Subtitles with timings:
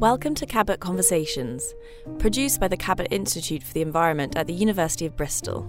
[0.00, 1.74] Welcome to Cabot Conversations,
[2.20, 5.68] produced by the Cabot Institute for the Environment at the University of Bristol.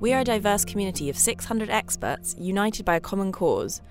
[0.00, 3.82] We are a diverse community of 600 experts united by a common cause,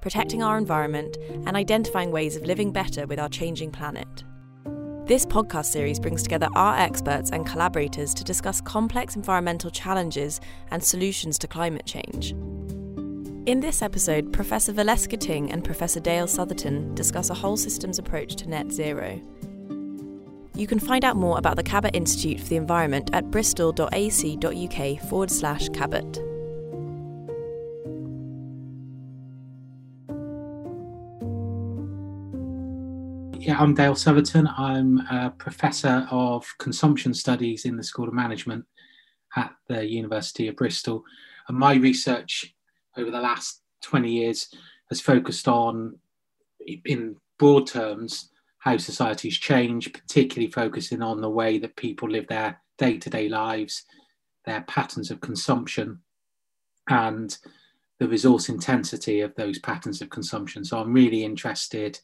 [0.00, 4.24] protecting our environment and identifying ways of living better with our changing planet.
[5.04, 10.40] This podcast series brings together our experts and collaborators to discuss complex environmental challenges
[10.70, 12.34] and solutions to climate change.
[13.44, 18.36] In this episode, Professor Valeska Ting and Professor Dale Southerton discuss a whole systems approach
[18.36, 19.20] to net zero.
[20.54, 25.30] You can find out more about the Cabot Institute for the Environment at bristol.ac.uk forward
[25.32, 26.18] slash Cabot.
[33.40, 34.46] Yeah, I'm Dale Southerton.
[34.56, 38.66] I'm a professor of consumption studies in the School of Management
[39.34, 41.02] at the University of Bristol.
[41.48, 42.54] And my research
[42.96, 44.48] over the last 20 years
[44.88, 45.98] has focused on,
[46.84, 52.60] in broad terms, how societies change, particularly focusing on the way that people live their
[52.78, 53.84] day to day lives,
[54.44, 55.98] their patterns of consumption,
[56.88, 57.38] and
[57.98, 60.64] the resource intensity of those patterns of consumption.
[60.64, 61.98] So I'm really interested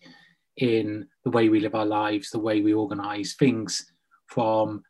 [0.56, 3.92] in the way we live our lives, the way we organize things
[4.26, 4.82] from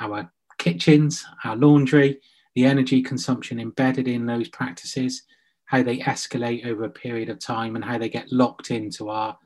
[0.00, 2.20] our kitchens, our laundry,
[2.54, 5.22] the energy consumption embedded in those practices,
[5.66, 9.36] how they escalate over a period of time and how they get locked into our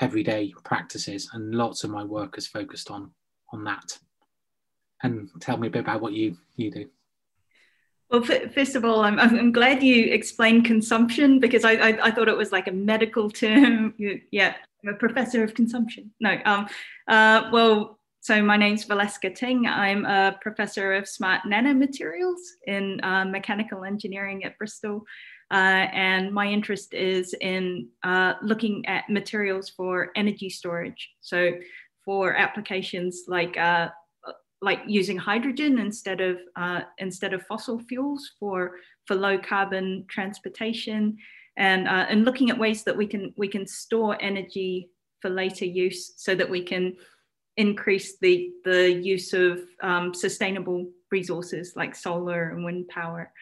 [0.00, 1.30] everyday practices.
[1.32, 3.10] And lots of my work is focused on
[3.52, 3.98] on that.
[5.02, 6.88] And tell me a bit about what you you do.
[8.10, 12.26] Well, first of all, I'm, I'm glad you explained consumption because I, I, I thought
[12.26, 13.94] it was like a medical term.
[14.32, 16.10] yeah, I'm a professor of consumption.
[16.18, 16.66] No, um,
[17.06, 19.66] uh, well, so my name's Valeska Ting.
[19.66, 25.04] I'm a professor of smart nanomaterials in uh, mechanical engineering at Bristol.
[25.50, 31.10] Uh, and my interest is in uh, looking at materials for energy storage.
[31.20, 31.52] So
[32.04, 33.88] for applications like uh,
[34.62, 41.16] like using hydrogen instead of uh, instead of fossil fuels for for low carbon transportation,
[41.56, 44.90] and uh, and looking at ways that we can we can store energy
[45.20, 46.96] for later use, so that we can
[47.56, 53.32] increase the the use of um, sustainable resources like solar and wind power.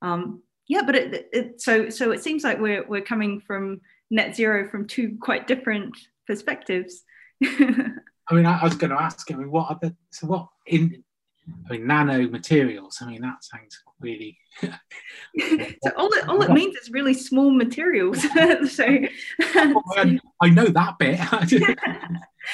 [0.00, 3.80] Um, yeah, but it, it, so so it seems like we're we're coming from
[4.10, 5.96] net zero from two quite different
[6.26, 7.04] perspectives.
[7.44, 9.30] I mean, I, I was going to ask.
[9.32, 11.02] I mean, what are the so what in
[11.68, 12.98] I mean, nano materials.
[13.00, 14.38] I mean, that sounds really.
[14.60, 14.70] so
[15.96, 18.20] all it all it means is really small materials.
[18.70, 18.84] so
[19.40, 21.18] I, I, know that bit.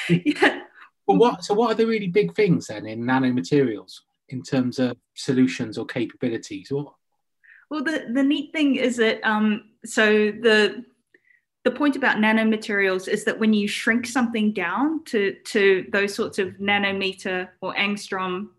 [0.09, 0.61] yeah.
[1.07, 1.43] But what?
[1.43, 3.99] So what are the really big things then in nanomaterials
[4.29, 6.71] in terms of solutions or capabilities?
[6.71, 6.93] What
[7.69, 10.85] well, the, the neat thing is that um, so the
[11.63, 16.37] the point about nanomaterials is that when you shrink something down to to those sorts
[16.37, 18.49] of nanometer or angstrom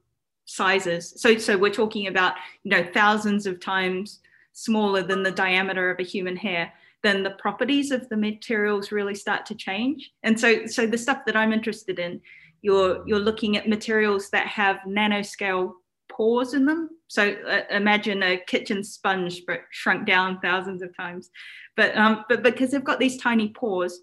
[0.44, 2.34] sizes, so so we're talking about
[2.64, 4.20] you know thousands of times
[4.52, 9.14] smaller than the diameter of a human hair, then the properties of the materials really
[9.14, 10.10] start to change.
[10.24, 12.20] And so so the stuff that I'm interested in,
[12.62, 15.74] you're you're looking at materials that have nanoscale
[16.16, 16.90] pores in them.
[17.08, 21.30] So uh, imagine a kitchen sponge, but shrunk down thousands of times.
[21.76, 24.00] But um, but because they've got these tiny pores,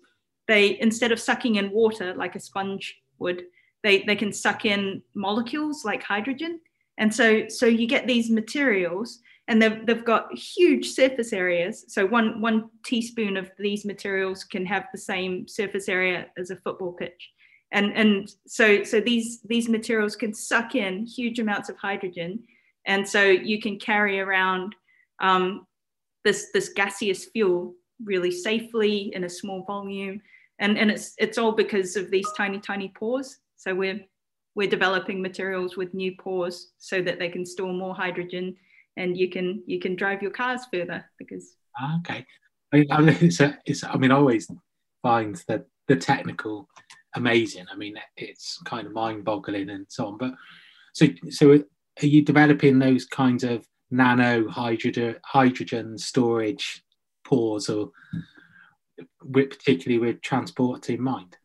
[0.48, 3.44] they instead of sucking in water like a sponge would,
[3.84, 6.60] they they can suck in molecules like hydrogen.
[6.98, 11.86] And so so you get these materials, and they've they've got huge surface areas.
[11.88, 16.58] So one one teaspoon of these materials can have the same surface area as a
[16.58, 17.34] football pitch
[17.74, 22.44] and and so so these these materials can suck in huge amounts of hydrogen.
[22.86, 24.76] And so you can carry around
[25.20, 25.66] um,
[26.24, 27.74] this this gaseous fuel
[28.04, 30.22] really safely in a small volume.
[30.60, 33.40] And and it's it's all because of these tiny tiny pores.
[33.58, 34.02] So we're
[34.56, 38.56] we're developing materials with new pores so that they can store more hydrogen
[38.98, 42.24] and you can you can drive your cars further because ah, okay.
[42.92, 44.50] I mean, it's, a, it's, I mean I always
[45.02, 46.68] find that the technical
[47.16, 47.66] amazing.
[47.72, 50.18] I mean, it's kind of mind-boggling and so on.
[50.18, 50.34] But
[50.94, 56.84] so, so are you developing those kinds of nano hydrogen hydrogen storage
[57.24, 57.92] pores, or
[59.24, 61.38] with, particularly with transport in mind?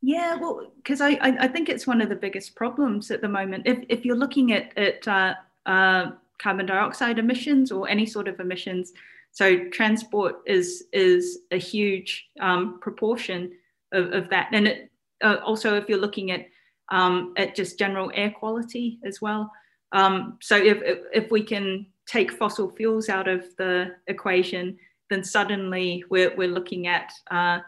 [0.00, 3.66] Yeah, well, because I, I think it's one of the biggest problems at the moment.
[3.66, 5.34] If if you're looking at at uh,
[5.66, 8.92] uh, carbon dioxide emissions or any sort of emissions,
[9.32, 13.50] so transport is is a huge um, proportion
[13.92, 14.48] of, of that.
[14.52, 14.90] And it,
[15.22, 16.46] uh, also, if you're looking at
[16.90, 19.50] um, at just general air quality as well.
[19.92, 20.78] Um, so if,
[21.12, 24.78] if, we can take fossil fuels out of the equation,
[25.10, 27.60] then suddenly we're, we're looking at uh,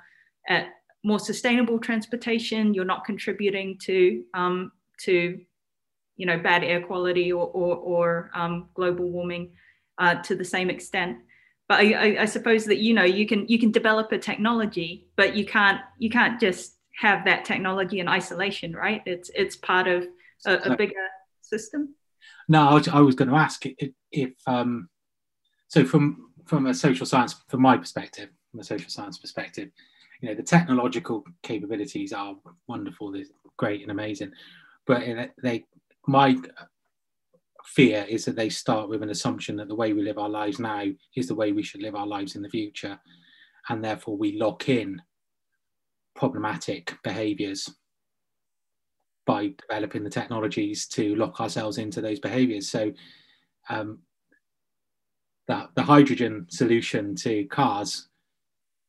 [0.49, 0.69] at
[1.03, 2.75] more sustainable transportation.
[2.75, 5.41] You're not contributing to um, to
[6.17, 9.53] you know bad air quality or or, or um, global warming
[9.99, 11.19] uh, to the same extent.
[11.71, 15.07] But I, I, I, suppose that you know you can you can develop a technology,
[15.15, 19.03] but you can't you can't just have that technology in isolation, right?
[19.07, 20.09] It's it's part of
[20.47, 21.07] a, a bigger
[21.43, 21.95] system.
[22.49, 24.89] No, I was, I was going to ask if, if um,
[25.69, 29.71] so from from a social science, from my perspective, from a social science perspective,
[30.21, 32.35] you know the technological capabilities are
[32.67, 33.27] wonderful, they're
[33.59, 34.33] great and amazing,
[34.89, 35.05] but
[35.41, 35.65] they
[36.09, 36.37] my
[37.75, 40.59] fear is that they start with an assumption that the way we live our lives
[40.59, 40.85] now
[41.15, 42.99] is the way we should live our lives in the future,
[43.69, 45.01] and therefore we lock in
[46.15, 47.71] problematic behaviours
[49.25, 52.69] by developing the technologies to lock ourselves into those behaviours.
[52.69, 52.93] So
[53.69, 54.01] um,
[55.47, 58.09] that the hydrogen solution to cars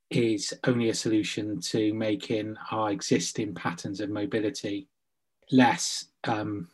[0.09, 4.87] is only a solution to making our existing patterns of mobility
[5.51, 6.67] less um,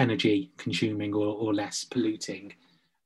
[0.00, 2.52] energy consuming or, or less polluting,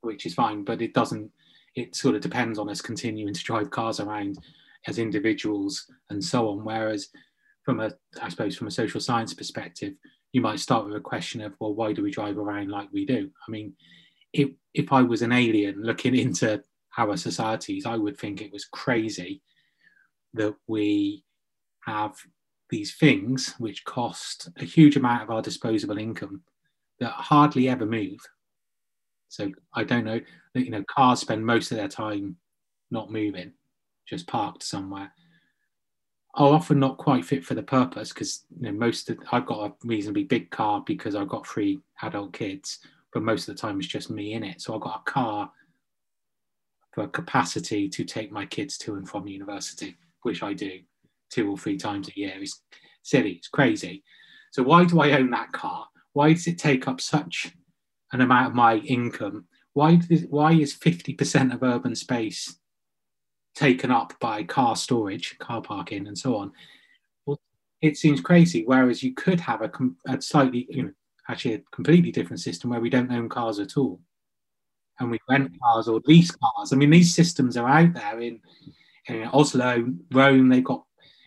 [0.01, 1.31] which is fine, but it doesn't,
[1.75, 4.39] it sort of depends on us continuing to drive cars around
[4.87, 6.65] as individuals and so on.
[6.65, 7.09] Whereas
[7.65, 7.91] from a,
[8.23, 9.95] I suppose, from a social science perspective,
[10.33, 13.05] you might start with a question of, well, why do we drive around like we
[13.05, 13.31] do?
[13.47, 13.75] I mean,
[14.33, 16.63] if, if I was an alien looking into
[16.97, 19.43] our societies, I would think it was crazy
[20.35, 21.25] that we
[21.87, 22.17] have
[22.71, 26.43] these things which cost a huge amount of our disposable income
[27.01, 28.19] that hardly ever move.
[29.29, 30.21] So I don't know
[30.55, 32.37] that you know cars spend most of their time
[32.91, 33.53] not moving,
[34.07, 35.13] just parked somewhere.
[36.37, 39.71] Are often not quite fit for the purpose because you know most of, I've got
[39.71, 42.81] a reasonably big car because I've got three adult kids,
[43.13, 44.61] but most of the time it's just me in it.
[44.61, 45.51] So I've got a car
[46.93, 50.79] for capacity to take my kids to and from university, which I do
[51.31, 52.35] two or three times a year.
[52.37, 52.63] It's
[53.03, 54.05] silly, it's crazy.
[54.53, 55.87] So why do I own that car?
[56.15, 57.53] Why does it take up such
[58.13, 59.47] an amount of my income?
[59.75, 62.57] Why, does, why is 50% of urban space
[63.55, 66.53] taken up by car storage, car parking, and so on?
[67.27, 67.41] Well,
[67.83, 68.63] it seems crazy.
[68.65, 69.71] Whereas you could have a,
[70.07, 70.93] a slightly, you know,
[71.29, 74.01] actually a completely different system where we don't own cars at all
[75.01, 76.73] and we rent cars or lease cars.
[76.73, 78.41] I mean, these systems are out there in,
[79.09, 80.49] in Oslo, Rome.
[80.49, 80.85] They've got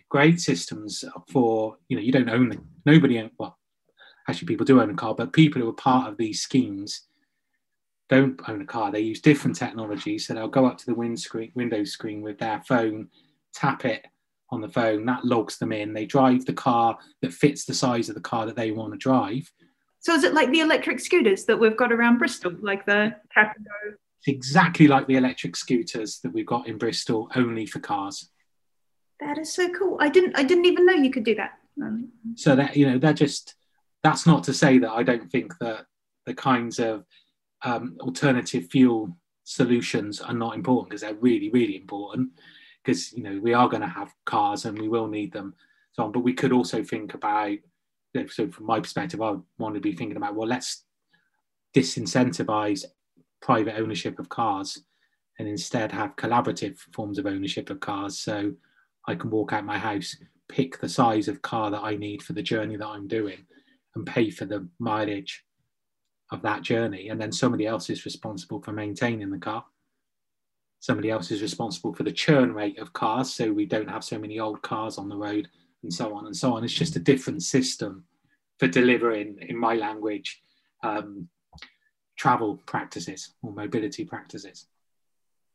[0.09, 3.56] great systems for you know you don't own the, nobody well
[4.27, 7.07] actually people do own a car, but people who are part of these schemes
[8.09, 8.91] don't own a car.
[8.91, 10.27] They use different technologies.
[10.27, 13.09] So they'll go up to the windscreen, window screen with their phone,
[13.53, 14.05] tap it
[14.49, 15.93] on the phone, that logs them in.
[15.93, 18.97] They drive the car that fits the size of the car that they want to
[18.97, 19.51] drive.
[19.99, 23.55] So is it like the electric scooters that we've got around Bristol, like the tap
[23.57, 23.97] and go?
[24.19, 28.29] It's exactly like the electric scooters that we've got in Bristol, only for cars.
[29.19, 29.97] That is so cool.
[29.99, 31.57] I didn't I didn't even know you could do that.
[31.81, 33.55] Um, so that you know, they're just
[34.03, 35.85] that's not to say that I don't think that
[36.25, 37.05] the kinds of
[37.63, 42.29] um, alternative fuel solutions are not important because they're really, really important.
[42.83, 45.53] Because you know we are going to have cars and we will need them,
[45.93, 46.11] so on.
[46.11, 47.57] But we could also think about.
[48.29, 50.85] So from my perspective, I want to be thinking about well, let's
[51.75, 52.85] disincentivize
[53.41, 54.81] private ownership of cars
[55.37, 58.17] and instead have collaborative forms of ownership of cars.
[58.17, 58.53] So
[59.07, 60.15] I can walk out my house,
[60.49, 63.45] pick the size of car that I need for the journey that I'm doing,
[63.97, 65.43] and pay for the mileage
[66.31, 67.09] of that journey.
[67.09, 69.65] And then somebody else is responsible for maintaining the car.
[70.79, 74.19] Somebody else is responsible for the churn rate of cars, so we don't have so
[74.19, 75.49] many old cars on the road,
[75.83, 76.63] and so on and so on.
[76.63, 78.05] It's just a different system
[78.59, 80.39] for delivering, in my language,
[80.83, 81.27] um,
[82.15, 84.67] travel practices or mobility practices.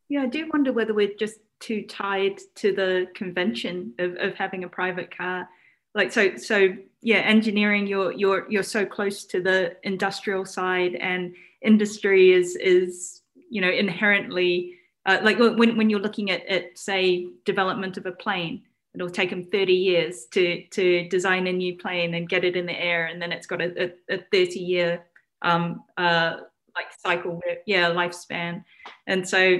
[0.08, 4.64] Yeah, I do wonder whether we're just too tied to the convention of, of having
[4.64, 5.48] a private car
[5.94, 11.34] like so so yeah engineering you're you're you're so close to the industrial side and
[11.62, 17.26] industry is is you know inherently uh, like when, when you're looking at, at say
[17.44, 18.62] development of a plane
[18.94, 22.66] it'll take them 30 years to to design a new plane and get it in
[22.66, 25.04] the air and then it's got a, a, a 30 year
[25.42, 26.36] um, uh,
[26.74, 28.64] like cycle yeah lifespan.
[29.06, 29.58] And so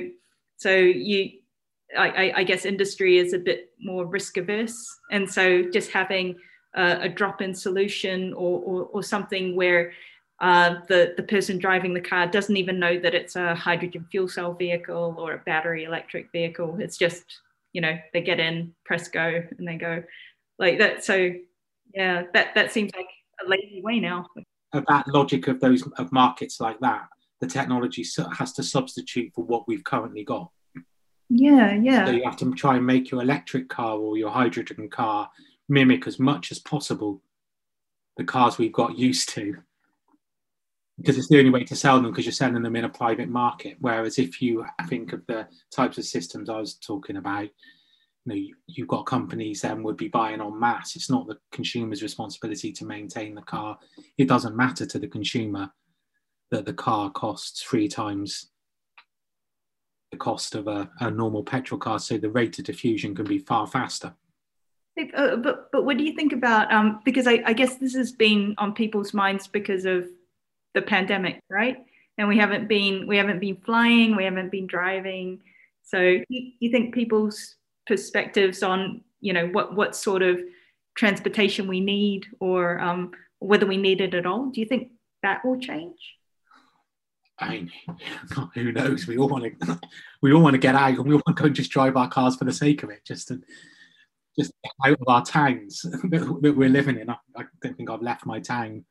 [0.57, 1.31] so you
[1.97, 4.99] I, I, guess industry is a bit more risk averse.
[5.11, 6.37] And so just having
[6.75, 9.93] a, a drop in solution or, or, or something where
[10.41, 14.29] uh, the, the person driving the car doesn't even know that it's a hydrogen fuel
[14.29, 16.77] cell vehicle or a battery electric vehicle.
[16.81, 17.25] It's just,
[17.73, 20.03] you know, they get in, press go, and they go
[20.59, 21.05] like that.
[21.05, 21.33] So,
[21.95, 23.07] yeah, that, that seems like
[23.45, 24.27] a lazy way now.
[24.73, 27.07] Of that logic of those of markets like that,
[27.41, 28.05] the technology
[28.39, 30.51] has to substitute for what we've currently got.
[31.35, 32.05] Yeah, yeah.
[32.05, 35.31] So you have to try and make your electric car or your hydrogen car
[35.69, 37.23] mimic as much as possible
[38.19, 39.57] the cars we've got used to.
[40.99, 43.31] Because it's the only way to sell them because you're selling them in a private
[43.31, 43.79] market.
[43.81, 47.49] Whereas if you think of the types of systems I was talking about,
[48.25, 50.97] you know, you've got companies then would be buying en masse.
[50.97, 53.79] It's not the consumer's responsibility to maintain the car.
[54.19, 55.73] It doesn't matter to the consumer
[56.51, 58.52] that the car costs three times
[60.13, 63.39] the cost of a, a normal petrol car, so the rate of diffusion can be
[63.39, 64.15] far faster.
[65.15, 68.13] Uh, but but what do you think about um, because I, I guess this has
[68.13, 70.07] been on people's minds because of
[70.75, 71.79] the pandemic, right?
[72.19, 75.41] And we haven't been we haven't been flying, we haven't been driving.
[75.83, 80.41] So you, you think people's perspectives on you know what what sort of
[80.95, 84.51] transportation we need or um, whether we need it at all?
[84.51, 84.91] Do you think
[85.23, 85.97] that will change?
[87.43, 87.73] I mean,
[88.55, 89.07] who knows?
[89.07, 89.81] We all want to,
[90.23, 92.09] we all want to get out, and we want to go and just drive our
[92.09, 93.41] cars for the sake of it, just to,
[94.39, 94.53] just
[94.85, 97.11] out of our towns that we're living in.
[97.11, 98.85] I, I, don't think I've left my town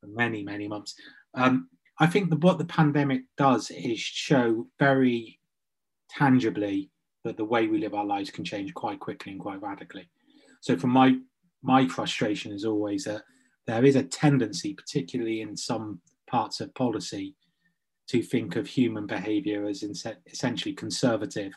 [0.00, 0.94] for many, many months.
[1.34, 5.38] Um, I think what the pandemic does is show very
[6.10, 6.90] tangibly
[7.24, 10.08] that the way we live our lives can change quite quickly and quite radically.
[10.60, 11.18] So, for my
[11.62, 13.22] my frustration is always that
[13.66, 17.34] there is a tendency, particularly in some parts of policy
[18.08, 19.82] to think of human behavior as
[20.26, 21.52] essentially conservative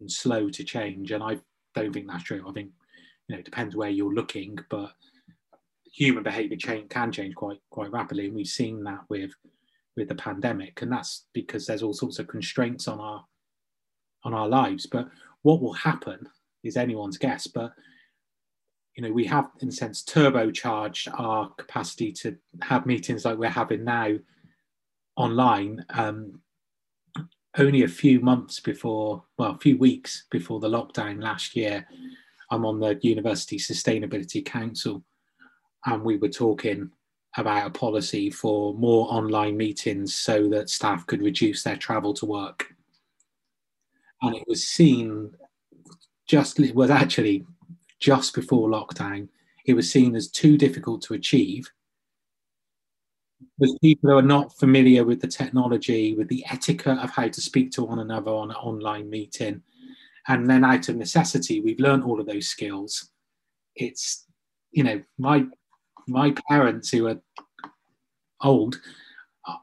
[0.00, 1.12] and slow to change.
[1.12, 1.38] And I
[1.74, 2.44] don't think that's true.
[2.46, 2.70] I think,
[3.28, 4.92] you know, it depends where you're looking, but
[5.92, 8.26] human behavior change can change quite quite rapidly.
[8.26, 9.30] And we've seen that with
[9.96, 10.82] with the pandemic.
[10.82, 13.24] And that's because there's all sorts of constraints on our
[14.24, 14.86] on our lives.
[14.86, 15.08] But
[15.42, 16.28] what will happen
[16.62, 17.46] is anyone's guess.
[17.46, 17.72] But
[18.96, 23.48] you know, we have, in a sense, turbocharged our capacity to have meetings like we're
[23.48, 24.16] having now
[25.16, 25.84] online.
[25.90, 26.40] Um,
[27.58, 31.86] only a few months before, well, a few weeks before the lockdown last year,
[32.50, 35.02] I'm on the University Sustainability Council,
[35.86, 36.90] and we were talking
[37.36, 42.26] about a policy for more online meetings so that staff could reduce their travel to
[42.26, 42.74] work.
[44.20, 45.34] And it was seen
[46.28, 47.46] just was actually
[48.02, 49.28] just before lockdown,
[49.64, 51.70] it was seen as too difficult to achieve.
[53.58, 57.40] With people who are not familiar with the technology, with the etiquette of how to
[57.40, 59.62] speak to one another on an online meeting,
[60.28, 63.10] and then out of necessity, we've learned all of those skills.
[63.76, 64.26] It's,
[64.72, 65.46] you know, my
[66.08, 67.20] my parents who are
[68.42, 68.80] old
[69.46, 69.56] uh,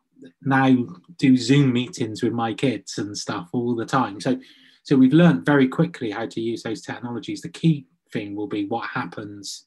[0.43, 0.73] now
[1.17, 4.21] do Zoom meetings with my kids and stuff all the time.
[4.21, 4.39] So,
[4.83, 7.41] so we've learned very quickly how to use those technologies.
[7.41, 9.65] The key thing will be what happens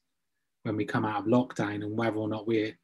[0.63, 2.77] when we come out of lockdown and whether or not we're,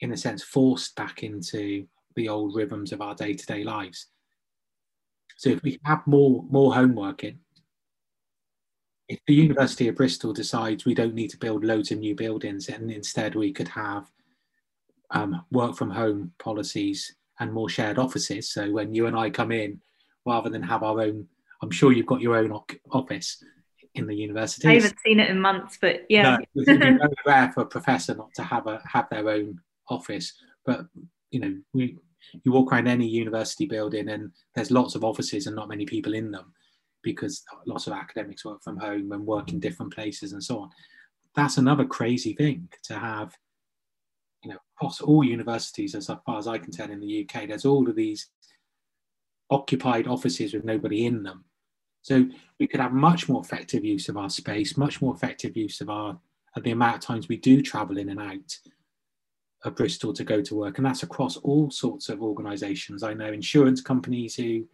[0.00, 4.08] in a sense, forced back into the old rhythms of our day to day lives.
[5.36, 7.38] So if we have more more homeworking,
[9.08, 12.68] if the University of Bristol decides we don't need to build loads of new buildings
[12.68, 14.10] and instead we could have
[15.10, 19.50] um, work from home policies and more shared offices, so when you and I come
[19.50, 19.80] in,
[20.24, 21.26] rather than have our own,
[21.62, 22.58] I'm sure you've got your own
[22.92, 23.42] office,
[23.94, 24.68] in the university.
[24.68, 26.36] I haven't seen it in months, but yeah.
[26.36, 30.32] No, it's very rare for a professor not to have a have their own office.
[30.64, 30.86] But
[31.30, 31.96] you know, we
[32.42, 36.14] you walk around any university building and there's lots of offices and not many people
[36.14, 36.52] in them
[37.02, 40.70] because lots of academics work from home and work in different places and so on.
[41.36, 43.36] That's another crazy thing to have,
[44.42, 47.66] you know, across all universities, as far as I can tell in the UK, there's
[47.66, 48.28] all of these
[49.50, 51.44] occupied offices with nobody in them
[52.04, 52.26] so
[52.60, 55.88] we could have much more effective use of our space, much more effective use of
[55.88, 56.18] our
[56.54, 58.58] of the amount of times we do travel in and out
[59.64, 60.76] of Bristol to go to work.
[60.76, 63.02] And that's across all sorts of organizations.
[63.02, 64.66] I know insurance companies who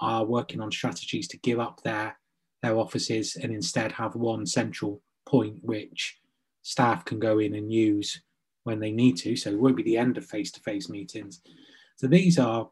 [0.00, 2.18] are working on strategies to give up their
[2.62, 6.18] their offices and instead have one central point which
[6.60, 8.20] staff can go in and use
[8.64, 9.36] when they need to.
[9.36, 11.40] So it won't be the end of face-to-face meetings.
[11.96, 12.68] So these are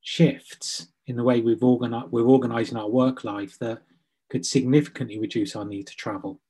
[0.00, 3.82] shifts in the way we've organized, we're organizing our work life that
[4.30, 6.40] could significantly reduce our need to travel.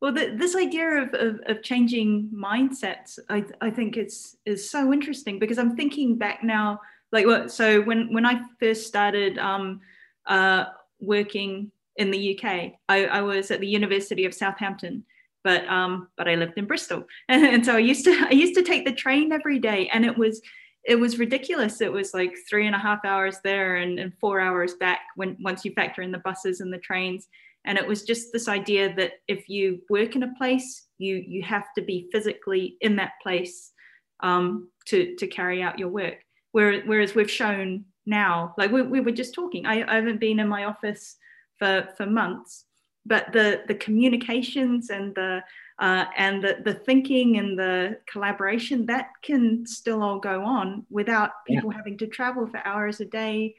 [0.00, 4.94] Well, the, this idea of, of, of, changing mindsets, I, I think it's is so
[4.94, 6.80] interesting because I'm thinking back now,
[7.12, 7.52] like what?
[7.52, 9.80] So when when I first started um,
[10.26, 10.66] uh,
[11.00, 15.04] working in the UK, I, I was at the University of Southampton,
[15.44, 18.62] but um, but I lived in Bristol, and so I used to I used to
[18.62, 20.40] take the train every day, and it was
[20.84, 21.80] it was ridiculous.
[21.80, 25.36] It was like three and a half hours there and, and four hours back when
[25.40, 27.28] once you factor in the buses and the trains.
[27.66, 31.42] And it was just this idea that if you work in a place, you you
[31.42, 33.72] have to be physically in that place
[34.20, 36.24] um, to to carry out your work.
[36.52, 38.54] Whereas, whereas we've shown now.
[38.58, 39.66] Like we, we were just talking.
[39.66, 41.16] I, I haven't been in my office
[41.58, 42.64] for for months,
[43.06, 45.42] but the the communications and the
[45.80, 51.30] uh, and the, the thinking and the collaboration that can still all go on without
[51.46, 51.76] people yeah.
[51.76, 53.54] having to travel for hours a day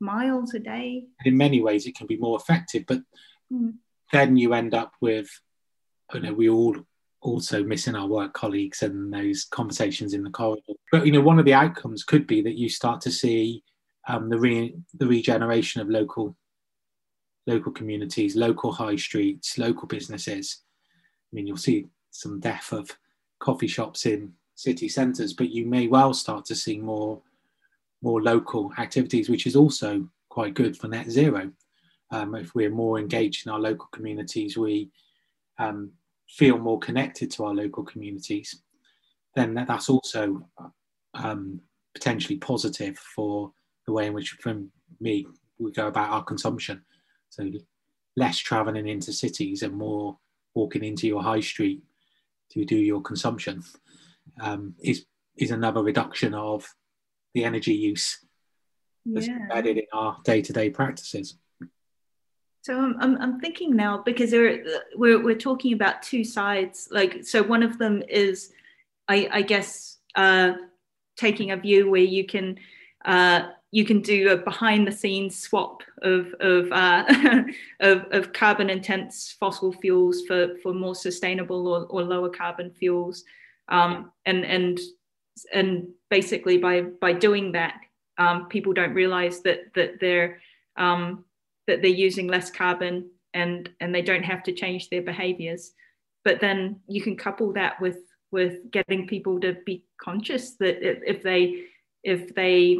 [0.00, 3.00] miles a day in many ways it can be more effective but
[3.52, 3.72] mm.
[4.12, 5.28] then you end up with
[6.12, 6.76] you know we all
[7.22, 11.38] also missing our work colleagues and those conversations in the corridor but you know one
[11.38, 13.62] of the outcomes could be that you start to see
[14.06, 16.36] um, the re- the regeneration of local
[17.46, 20.62] local communities local high streets local businesses
[21.32, 22.90] mean, you'll see some death of
[23.38, 27.20] coffee shops in city centres, but you may well start to see more
[28.02, 31.50] more local activities, which is also quite good for net zero.
[32.10, 34.90] Um, if we're more engaged in our local communities, we
[35.58, 35.90] um,
[36.28, 38.62] feel more connected to our local communities,
[39.34, 40.46] then that's also
[41.14, 41.60] um,
[41.94, 43.52] potentially positive for
[43.86, 45.26] the way in which, from me,
[45.58, 46.82] we go about our consumption.
[47.30, 47.50] So
[48.16, 50.18] less traveling into cities and more
[50.56, 51.82] walking into your high street
[52.50, 53.62] to do your consumption
[54.40, 56.66] um, is is another reduction of
[57.34, 58.24] the energy use
[59.04, 59.36] that's yeah.
[59.36, 61.36] embedded in our day-to-day practices.
[62.62, 66.88] So I'm, I'm, I'm thinking now because we're, we're talking about two sides.
[66.90, 68.50] Like, so one of them is,
[69.06, 70.54] I, I guess, uh,
[71.16, 72.58] taking a view where you can
[73.04, 77.04] uh, you can do a behind the scenes swap of of, uh,
[77.80, 83.24] of, of carbon intense fossil fuels for for more sustainable or, or lower carbon fuels.
[83.68, 84.78] Um, and and
[85.52, 87.74] and basically by by doing that
[88.18, 90.40] um, people don't realize that that they're
[90.76, 91.24] um,
[91.66, 95.72] that they're using less carbon and and they don't have to change their behaviors.
[96.24, 97.98] But then you can couple that with
[98.30, 101.64] with getting people to be conscious that if they
[102.02, 102.78] if they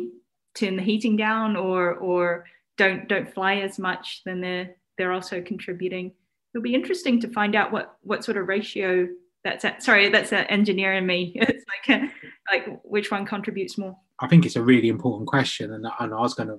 [0.57, 2.45] turn the heating down or or
[2.77, 6.13] don't don't fly as much, then they're they're also contributing.
[6.55, 9.09] It'll be interesting to find out what what sort of ratio
[9.45, 9.83] that's at.
[9.83, 11.35] Sorry, that's an engineer in me.
[11.41, 12.13] It's like a,
[12.53, 13.97] like which one contributes more.
[14.21, 16.59] I think it's a really important question, and, and I was going to,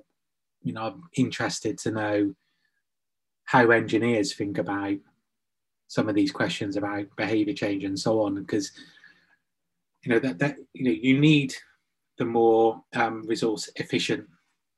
[0.62, 2.34] you know, I'm interested to know
[3.44, 4.96] how engineers think about
[5.88, 8.70] some of these questions about behavior change and so on, because
[10.04, 11.54] you know that that you know you need
[12.18, 14.26] the more um, resource efficient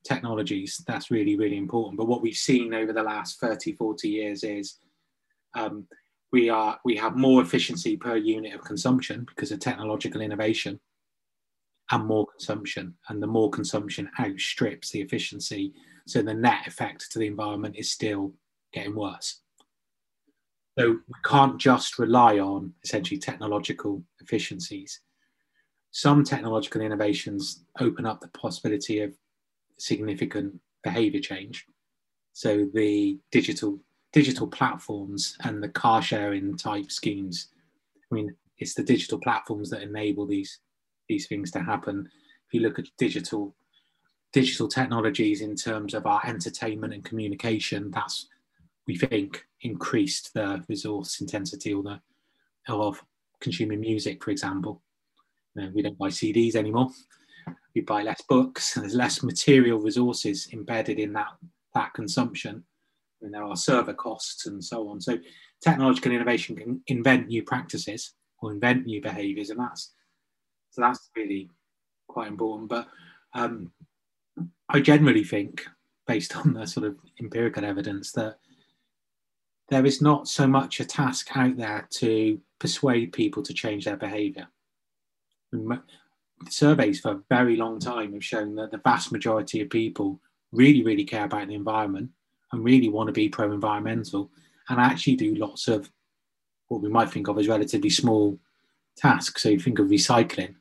[0.05, 0.83] technologies.
[0.87, 1.98] That's really, really important.
[1.98, 4.79] But what we've seen over the last 30, 40 years is
[5.55, 5.87] um,
[6.33, 10.79] we are we have more efficiency per unit of consumption because of technological innovation
[11.90, 12.94] and more consumption.
[13.09, 15.72] And the more consumption outstrips the efficiency.
[16.07, 18.33] So the net effect to the environment is still
[18.72, 19.40] getting worse.
[20.79, 25.00] So we can't just rely on essentially technological efficiencies
[25.90, 29.16] some technological innovations open up the possibility of
[29.79, 31.66] significant behavior change.
[32.33, 33.81] So the digital
[34.12, 37.48] digital platforms and the car sharing type schemes.
[38.11, 40.61] I mean, it's the digital platforms that enable these
[41.09, 42.09] these things to happen.
[42.46, 43.55] If you look at digital
[44.33, 48.29] digital technologies in terms of our entertainment and communication, that's
[48.87, 52.00] we think increased the resource intensity or the
[52.68, 53.03] of
[53.40, 54.81] consuming music, for example.
[55.56, 56.90] Know, we don't buy CDs anymore.
[57.74, 61.28] We buy less books, and there's less material resources embedded in that
[61.74, 62.64] that consumption.
[63.22, 65.00] And there are server costs and so on.
[65.00, 65.18] So
[65.62, 69.92] technological innovation can invent new practices or invent new behaviours, and that's
[70.70, 71.50] so that's really
[72.08, 72.68] quite important.
[72.68, 72.86] But
[73.34, 73.72] um,
[74.68, 75.66] I generally think,
[76.06, 78.38] based on the sort of empirical evidence, that
[79.68, 83.96] there is not so much a task out there to persuade people to change their
[83.96, 84.48] behaviour
[86.48, 90.20] surveys for a very long time have shown that the vast majority of people
[90.52, 92.10] really, really care about the environment
[92.52, 94.30] and really want to be pro environmental
[94.68, 95.90] and actually do lots of
[96.68, 98.38] what we might think of as relatively small
[98.96, 99.42] tasks.
[99.42, 100.54] So you think of recycling,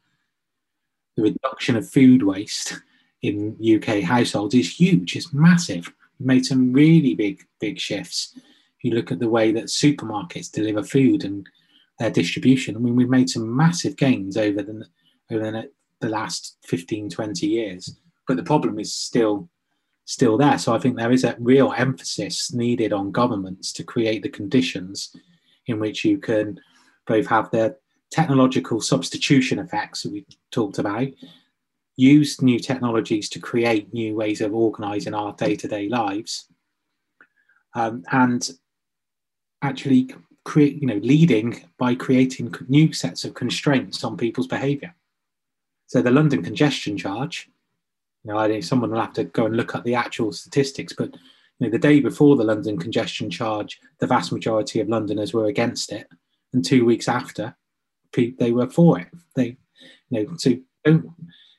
[1.16, 2.80] the reduction of food waste
[3.22, 5.92] in UK households is huge, it's massive.
[6.20, 8.34] We've made some really big, big shifts.
[8.36, 11.48] If you look at the way that supermarkets deliver food and
[12.00, 12.76] their distribution.
[12.76, 14.86] I mean, we've made some massive gains over the
[15.32, 19.50] over the, last 15, 20 years, but the problem is still
[20.06, 20.58] still there.
[20.58, 25.16] So I think there is a real emphasis needed on governments to create the conditions
[25.68, 26.60] in which you can
[27.06, 27.76] both have the
[28.12, 31.08] technological substitution effects that we talked about,
[31.96, 36.46] use new technologies to create new ways of organizing our day-to-day lives,
[37.76, 38.50] um, and
[39.62, 40.10] actually
[40.46, 44.96] create, you know, leading by creating new sets of constraints on people's behaviour.
[45.88, 47.50] So the London congestion charge
[48.24, 50.94] You know, I think someone will have to go and look at the actual statistics,
[50.94, 55.34] but you know, the day before the London congestion charge, the vast majority of Londoners
[55.34, 56.08] were against it,
[56.54, 57.56] and two weeks after,
[58.14, 59.08] they were for it.
[59.36, 59.58] They,
[60.10, 60.54] you know, so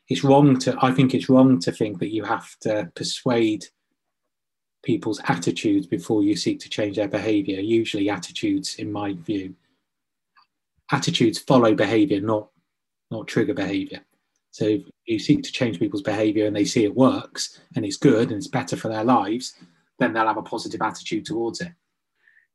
[0.08, 0.76] it's wrong to.
[0.82, 3.66] I think it's wrong to think that you have to persuade
[4.82, 7.60] people's attitudes before you seek to change their behaviour.
[7.60, 9.54] Usually, attitudes, in my view,
[10.90, 12.48] attitudes follow behaviour, not
[13.10, 14.00] not trigger behaviour.
[14.52, 17.96] So if you seek to change people's behaviour and they see it works and it's
[17.96, 19.54] good and it's better for their lives,
[19.98, 21.72] then they'll have a positive attitude towards it.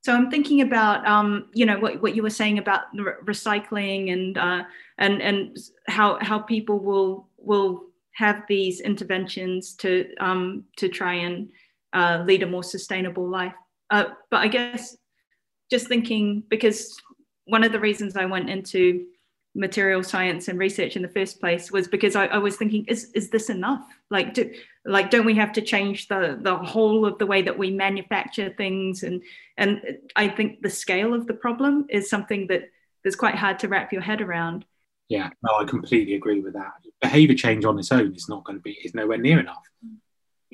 [0.02, 4.14] So I'm thinking about, um, you know, what, what you were saying about re- recycling
[4.14, 4.64] and uh,
[4.98, 5.58] and and
[5.88, 11.50] how how people will will have these interventions to um, to try and
[11.96, 13.54] uh, lead a more sustainable life.
[13.90, 14.96] Uh, but I guess
[15.72, 16.96] just thinking because
[17.46, 19.06] one of the reasons I went into
[19.56, 23.12] material science and research in the first place was because I, I, was thinking, is
[23.16, 23.88] is this enough?
[24.10, 24.52] Like, do,
[24.86, 28.54] like don't we have to change the the whole of the way that we manufacture
[28.58, 29.04] things?
[29.04, 29.24] And
[29.58, 29.82] and
[30.16, 32.70] I think the scale of the problem is something that
[33.06, 34.66] is quite hard to wrap your head around.
[35.08, 36.74] Yeah, no, I completely agree with that.
[37.02, 39.64] Behavior change on its own is not going to be is nowhere near enough.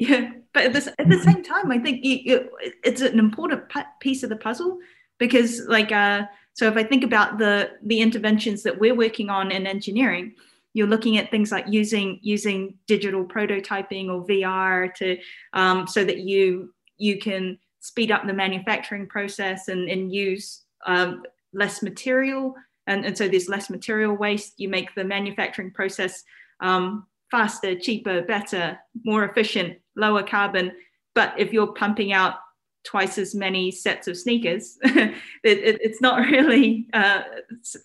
[0.01, 2.49] Yeah, but at, at the same time, I think you, you,
[2.83, 3.61] it's an important
[3.99, 4.79] piece of the puzzle
[5.19, 9.51] because, like, uh, so if I think about the the interventions that we're working on
[9.51, 10.33] in engineering,
[10.73, 15.19] you're looking at things like using using digital prototyping or VR to
[15.53, 21.21] um, so that you you can speed up the manufacturing process and, and use um,
[21.53, 22.55] less material.
[22.87, 24.59] And, and so there's less material waste.
[24.59, 26.23] You make the manufacturing process
[26.59, 30.71] um, faster cheaper better more efficient lower carbon
[31.13, 32.35] but if you're pumping out
[32.83, 37.21] twice as many sets of sneakers, it, it, it's not really uh,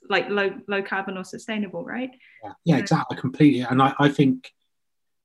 [0.08, 2.10] like low low carbon or sustainable, right?
[2.44, 3.60] Yeah, yeah exactly, completely.
[3.60, 4.52] And I, I think,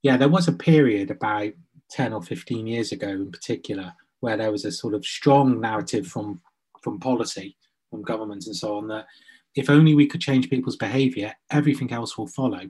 [0.02, 1.54] yeah, there was a period about
[1.90, 6.08] ten or fifteen years ago, in particular, where there was a sort of strong narrative
[6.08, 6.42] from
[6.82, 7.56] from policy,
[7.90, 9.06] from governments, and so on that
[9.54, 12.70] if only we could change people's behaviour, everything else will follow.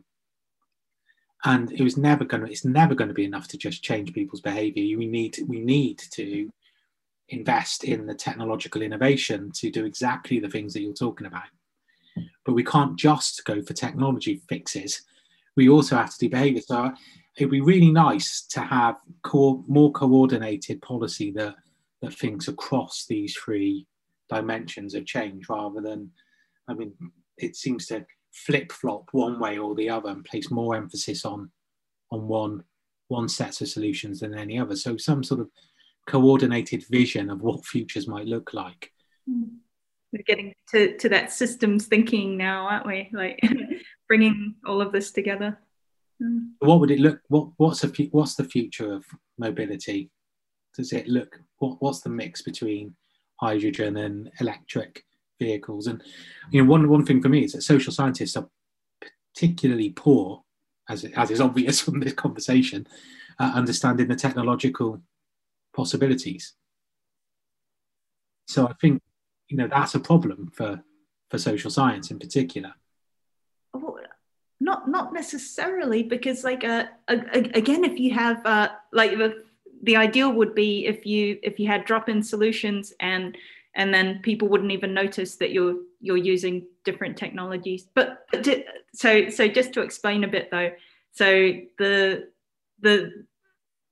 [1.44, 2.52] And it was never going to.
[2.52, 4.98] It's never going to be enough to just change people's behaviour.
[4.98, 5.38] We need.
[5.48, 6.52] We need to
[7.30, 11.44] invest in the technological innovation to do exactly the things that you're talking about.
[12.46, 15.02] But we can't just go for technology fixes.
[15.56, 16.62] We also have to do behavior.
[16.62, 16.92] So
[17.38, 21.56] it'd be really nice to have co- more coordinated policy that,
[22.02, 23.88] that thinks across these three
[24.30, 26.12] dimensions of change rather than,
[26.68, 26.94] I mean,
[27.38, 31.52] it seems to flip flop one way or the other and place more emphasis on
[32.12, 32.64] on one
[33.08, 34.76] one set of solutions than any other.
[34.76, 35.50] So some sort of
[36.08, 38.92] coordinated vision of what futures might look like.
[39.28, 43.10] We're getting to, to that systems thinking now, aren't we?
[43.14, 43.40] Like
[44.08, 45.60] bringing all of this together.
[46.22, 46.52] Mm.
[46.60, 47.20] What would it look?
[47.28, 49.06] What what's a what's the future of
[49.38, 50.10] mobility?
[50.76, 51.40] Does it look?
[51.60, 52.96] What what's the mix between
[53.42, 55.04] hydrogen and electric
[55.42, 55.88] vehicles?
[55.88, 56.04] And
[56.52, 58.48] you know, one one thing for me is that social scientists are
[59.34, 60.44] particularly poor,
[60.90, 62.88] as as is obvious from this conversation,
[63.40, 65.02] uh, understanding the technological
[65.74, 66.54] possibilities.
[68.48, 69.02] So I think
[69.50, 70.84] you know that's a problem for
[71.30, 72.74] for social science in particular.
[74.62, 79.44] not not necessarily because like uh, again if you have uh, like the,
[79.84, 83.36] the ideal would be if you if you had drop-in solutions and
[83.76, 88.26] and then people wouldn't even notice that you're you're using different technologies but,
[88.94, 90.72] so so just to explain a bit though
[91.12, 92.28] so the
[92.82, 93.26] the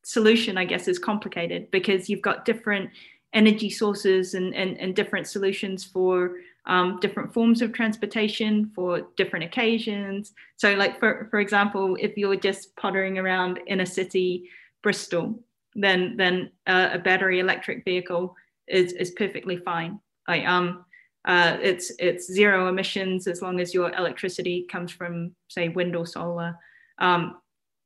[0.10, 2.90] solution, I guess, is complicated because you've got different
[3.34, 9.46] energy sources and, and, and different solutions for um, different forms of transportation for different
[9.46, 10.34] occasions.
[10.58, 14.50] So, like for, for example, if you're just pottering around in a city,
[14.82, 15.40] Bristol,
[15.76, 18.36] then then uh, a battery electric vehicle
[18.70, 20.00] is, is perfectly fine.
[20.28, 20.86] Um,
[21.26, 26.06] uh, it's it's zero emissions as long as your electricity comes from say wind or
[26.06, 26.56] solar.
[27.00, 27.42] Um,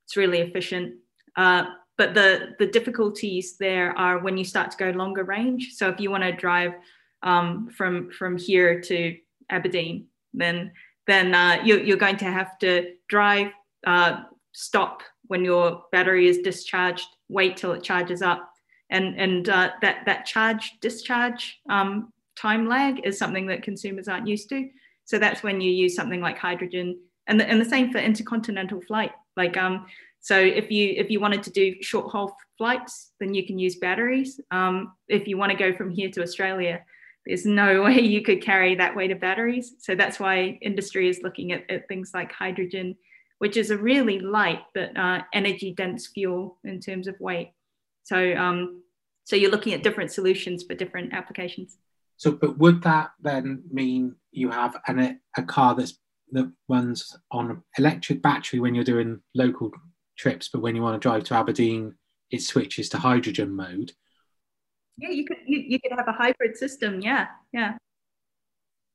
[0.06, 0.96] it's really efficient.
[1.36, 1.65] Uh,
[1.98, 5.72] but the the difficulties there are when you start to go longer range.
[5.74, 6.74] So if you want to drive
[7.24, 9.17] um, from from here to
[9.50, 10.72] Aberdeen, then
[11.08, 13.52] then uh, you, you're going to have to drive,
[13.86, 18.53] uh, stop when your battery is discharged, wait till it charges up,
[18.94, 24.28] and and uh, that that charge discharge um, time lag is something that consumers aren't
[24.28, 24.70] used to.
[25.06, 28.80] So that's when you use something like hydrogen, and the, and the same for intercontinental
[28.82, 29.12] flight.
[29.36, 29.88] Like um,
[30.22, 33.76] so if you if you wanted to do short haul flights, then you can use
[33.76, 34.40] batteries.
[34.52, 36.82] Um, if you want to go from here to Australia,
[37.26, 39.74] there's no way you could carry that weight of batteries.
[39.80, 42.96] So that's why industry is looking at, at things like hydrogen,
[43.40, 47.52] which is a really light but uh, energy dense fuel in terms of weight.
[48.04, 48.84] So, um,
[49.24, 51.78] so you're looking at different solutions for different applications.
[52.18, 55.98] So, but would that then mean you have an, a car that's
[56.32, 59.72] that runs on electric battery when you're doing local
[60.18, 61.94] trips, but when you want to drive to Aberdeen,
[62.32, 63.92] it switches to hydrogen mode?
[64.98, 67.02] Yeah, you could you, you could have a hybrid system.
[67.02, 67.78] Yeah, yeah.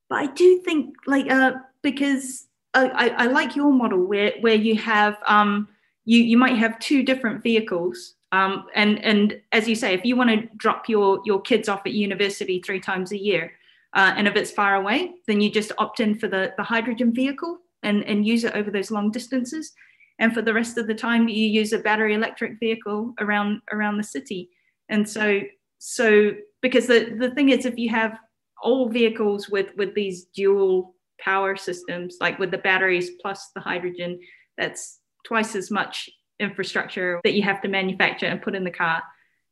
[0.09, 4.77] But I do think like uh because I, I like your model where where you
[4.77, 5.69] have um,
[6.05, 10.17] you you might have two different vehicles um, and and as you say if you
[10.17, 13.53] want to drop your your kids off at university three times a year
[13.95, 17.13] uh, and if it's far away then you just opt in for the the hydrogen
[17.15, 19.73] vehicle and and use it over those long distances.
[20.19, 23.99] And for the rest of the time you use a battery electric vehicle around around
[23.99, 24.51] the city.
[24.89, 25.41] And so
[25.79, 28.19] so because the the thing is if you have
[28.63, 34.19] all vehicles with with these dual power systems, like with the batteries plus the hydrogen,
[34.57, 36.09] that's twice as much
[36.41, 39.03] infrastructure that you have to manufacture and put in the car.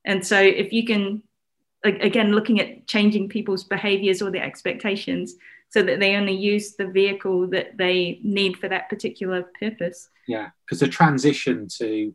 [0.05, 1.23] And so if you can,
[1.85, 5.35] again, looking at changing people's behaviors or their expectations
[5.71, 10.09] so that they only use the vehicle that they need for that particular purpose.
[10.29, 12.15] Yeah, because the transition to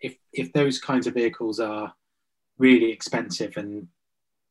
[0.00, 1.92] if if those kinds of vehicles are
[2.58, 3.88] really expensive and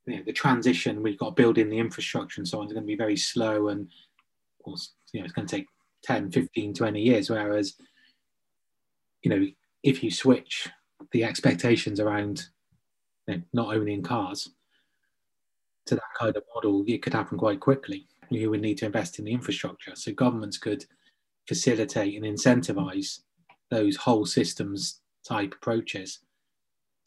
[0.06, 2.74] you know, the transition we've got to build in the infrastructure and so on is
[2.74, 5.68] going to be very slow and of course, you know, it's going to take
[6.04, 7.30] 10, 15, 20 years.
[7.30, 7.74] Whereas,
[9.24, 9.46] you know,
[9.84, 10.68] if you switch
[11.12, 12.48] the expectations around
[13.28, 14.50] you know, not owning cars
[15.86, 18.08] to that kind of model, it could happen quite quickly.
[18.30, 19.96] You would need to invest in the infrastructure.
[19.96, 20.86] So governments could
[21.48, 23.22] facilitate and incentivize
[23.70, 26.20] those whole systems type approaches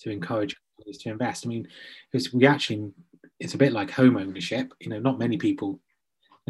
[0.01, 1.44] to encourage companies to invest.
[1.44, 1.68] I mean,
[2.11, 2.90] because we actually,
[3.38, 4.73] it's a bit like home ownership.
[4.81, 5.81] You know, not many people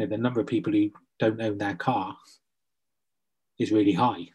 [0.01, 2.15] know, the number of people who don't own their car
[3.59, 4.29] is really high.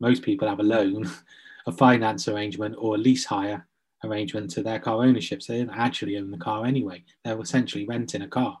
[0.00, 1.10] Most people have a loan,
[1.66, 3.66] a finance arrangement, or a lease hire
[4.02, 5.42] arrangement to their car ownership.
[5.42, 7.04] So they don't actually own the car anyway.
[7.24, 8.58] They're essentially renting a car.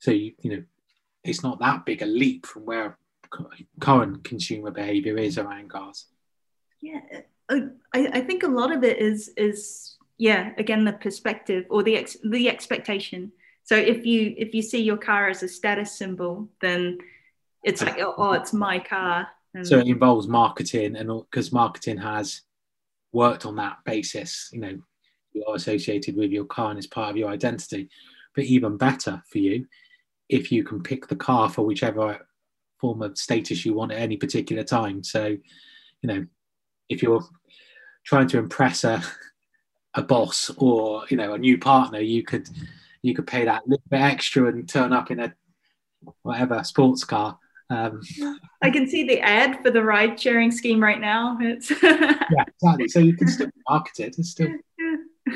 [0.00, 0.64] So you, you know,
[1.22, 2.98] it's not that big a leap from where
[3.80, 6.06] current consumer behavior is around cars.
[6.80, 7.00] Yeah,
[7.48, 7.60] uh,
[7.94, 11.96] I, I think a lot of it is is yeah again the perspective or the
[11.96, 13.32] ex, the expectation
[13.64, 16.98] so if you if you see your car as a status symbol, then
[17.62, 19.26] it's like oh, oh it's my car.
[19.54, 22.42] And so it involves marketing, and because marketing has
[23.12, 24.78] worked on that basis, you know,
[25.32, 27.88] you are associated with your car and it's part of your identity.
[28.34, 29.66] But even better for you,
[30.28, 32.26] if you can pick the car for whichever
[32.80, 35.02] form of status you want at any particular time.
[35.04, 36.26] So, you know,
[36.88, 37.24] if you're
[38.04, 39.02] trying to impress a
[39.94, 42.48] a boss or you know a new partner, you could
[43.02, 45.34] you could pay that little bit extra and turn up in a
[46.22, 47.38] whatever sports car.
[47.74, 48.00] Um,
[48.62, 51.38] I can see the ad for the ride sharing scheme right now.
[51.40, 52.88] It's yeah, exactly.
[52.88, 54.16] So you can still market it.
[54.18, 54.52] It's still.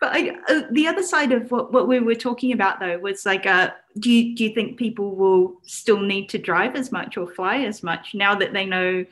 [0.00, 3.24] but I, uh, the other side of what, what we were talking about though was
[3.26, 7.16] like, uh, do you do you think people will still need to drive as much
[7.16, 9.04] or fly as much now that they know,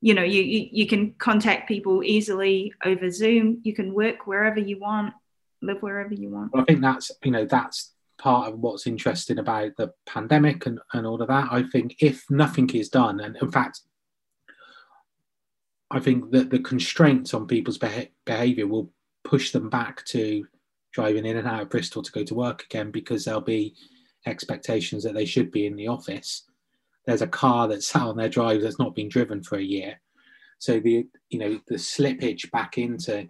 [0.00, 3.60] you know, you you, you can contact people easily over Zoom.
[3.64, 5.14] You can work wherever you want
[5.62, 6.52] live wherever you want.
[6.52, 10.78] Well, I think that's you know that's part of what's interesting about the pandemic and,
[10.92, 11.48] and all of that.
[11.50, 13.80] I think if nothing is done, and in fact,
[15.90, 18.92] I think that the constraints on people's beha- behaviour will
[19.24, 20.46] push them back to
[20.92, 23.74] driving in and out of Bristol to go to work again because there'll be
[24.26, 26.44] expectations that they should be in the office.
[27.06, 30.00] There's a car that's sat on their drive that's not been driven for a year.
[30.58, 33.28] So the you know the slippage back into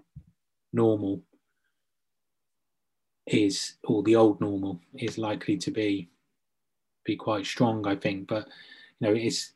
[0.73, 1.23] normal
[3.27, 6.09] is or the old normal is likely to be
[7.05, 8.29] be quite strong i think.
[8.29, 8.47] But
[8.99, 9.53] you know it's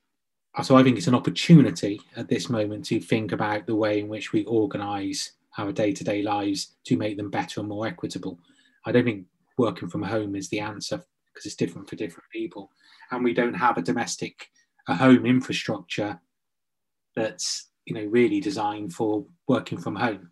[0.62, 4.08] so i think it's an opportunity at this moment to think about the way in
[4.08, 8.38] which we organize our day-to-day lives to make them better and more equitable.
[8.86, 10.96] I don't think working from home is the answer
[11.32, 12.70] because it's different for different people.
[13.12, 14.48] And we don't have a domestic
[14.88, 16.20] a home infrastructure
[17.16, 20.30] that's you know really designed for working from home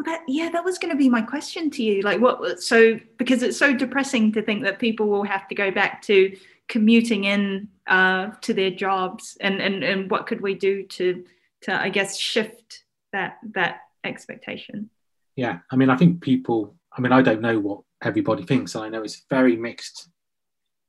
[0.00, 2.02] well, that yeah, that was going to be my question to you.
[2.02, 2.62] Like, what?
[2.62, 6.36] So because it's so depressing to think that people will have to go back to
[6.68, 11.24] commuting in uh, to their jobs, and and and what could we do to
[11.62, 14.90] to I guess shift that that expectation?
[15.36, 16.74] Yeah, I mean, I think people.
[16.92, 20.08] I mean, I don't know what everybody thinks, I know it's very mixed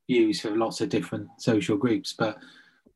[0.10, 2.40] views for lots of different social groups, but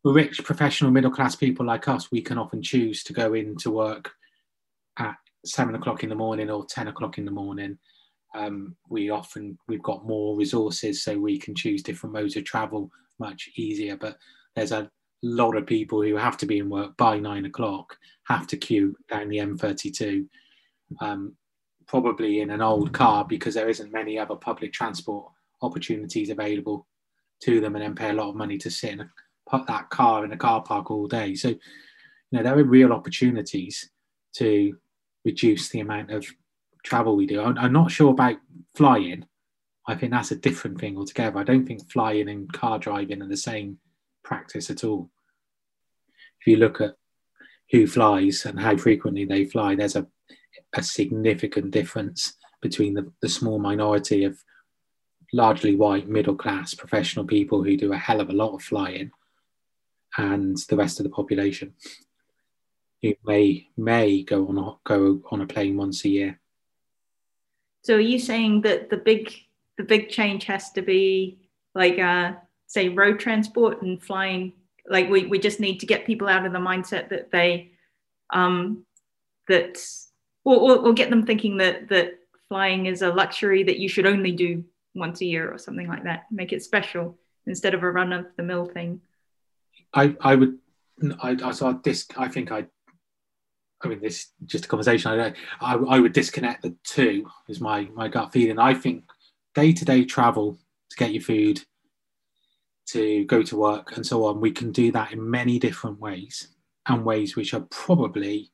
[0.03, 4.11] rich professional middle class people like us, we can often choose to go into work
[4.97, 5.15] at
[5.45, 7.77] seven o'clock in the morning or 10 o'clock in the morning.
[8.35, 12.89] Um, we often, we've got more resources so we can choose different modes of travel
[13.19, 13.95] much easier.
[13.95, 14.17] But
[14.55, 14.89] there's a
[15.23, 18.95] lot of people who have to be in work by nine o'clock, have to queue
[19.09, 20.27] down the M32,
[20.99, 21.35] um,
[21.87, 25.31] probably in an old car because there isn't many other public transport
[25.61, 26.87] opportunities available
[27.43, 29.09] to them, and then pay a lot of money to sit in
[29.47, 31.35] put that car in a car park all day.
[31.35, 31.57] So, you
[32.31, 33.89] know, there are real opportunities
[34.37, 34.75] to
[35.25, 36.25] reduce the amount of
[36.83, 37.41] travel we do.
[37.41, 38.37] I'm, not sure about
[38.75, 39.25] flying.
[39.87, 41.39] I think that's a different thing altogether.
[41.39, 43.79] I don't think flying and car driving are the same
[44.23, 45.09] practice at all.
[46.39, 46.95] If you look at
[47.71, 50.05] who flies and how frequently they fly, there's a,
[50.73, 54.37] a significant difference between the, the small minority of
[55.33, 59.11] largely white middle class professional people who do a hell of a lot of flying
[60.17, 61.73] and the rest of the population
[63.05, 66.39] who may may go on a, go on a plane once a year.
[67.83, 69.31] So are you saying that the big
[69.77, 71.39] the big change has to be
[71.75, 72.33] like uh,
[72.67, 74.53] say road transport and flying?
[74.87, 77.71] Like we, we just need to get people out of the mindset that they
[78.31, 78.85] um,
[79.47, 79.77] that
[80.43, 84.05] or, or, or get them thinking that that flying is a luxury that you should
[84.07, 84.63] only do
[84.95, 86.25] once a year or something like that.
[86.31, 89.01] Make it special instead of a run of the mill thing.
[89.93, 90.57] I I would
[91.21, 92.07] I I saw this.
[92.17, 92.65] I think I
[93.85, 95.11] I mean, this just a conversation.
[95.11, 97.29] I, I, I would disconnect the two.
[97.47, 98.59] Is my my gut feeling.
[98.59, 99.03] I think
[99.53, 100.57] day to day travel
[100.89, 101.61] to get your food,
[102.87, 104.41] to go to work, and so on.
[104.41, 106.49] We can do that in many different ways,
[106.87, 108.51] and ways which are probably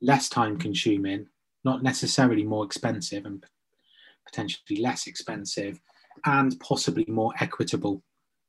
[0.00, 1.26] less time consuming,
[1.64, 3.44] not necessarily more expensive, and
[4.26, 5.80] potentially less expensive,
[6.26, 8.02] and possibly more equitable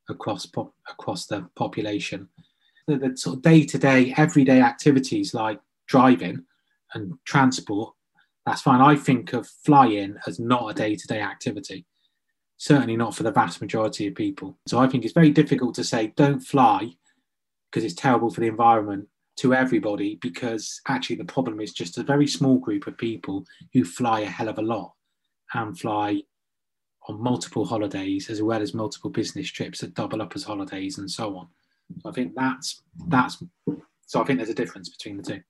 [0.10, 0.48] across
[0.90, 2.28] across the population.
[2.88, 6.46] The, the sort of day to day, everyday activities like driving
[6.94, 7.94] and transport,
[8.46, 8.80] that's fine.
[8.80, 11.86] I think of flying as not a day to day activity,
[12.58, 14.58] certainly not for the vast majority of people.
[14.68, 16.92] So I think it's very difficult to say, don't fly
[17.70, 22.04] because it's terrible for the environment to everybody because actually the problem is just a
[22.04, 24.94] very small group of people who fly a hell of a lot
[25.54, 26.22] and fly
[27.08, 31.10] on multiple holidays as well as multiple business trips that double up as holidays and
[31.10, 31.48] so on.
[32.02, 33.42] So I think that's that's
[34.06, 35.42] so I think there's a difference between the two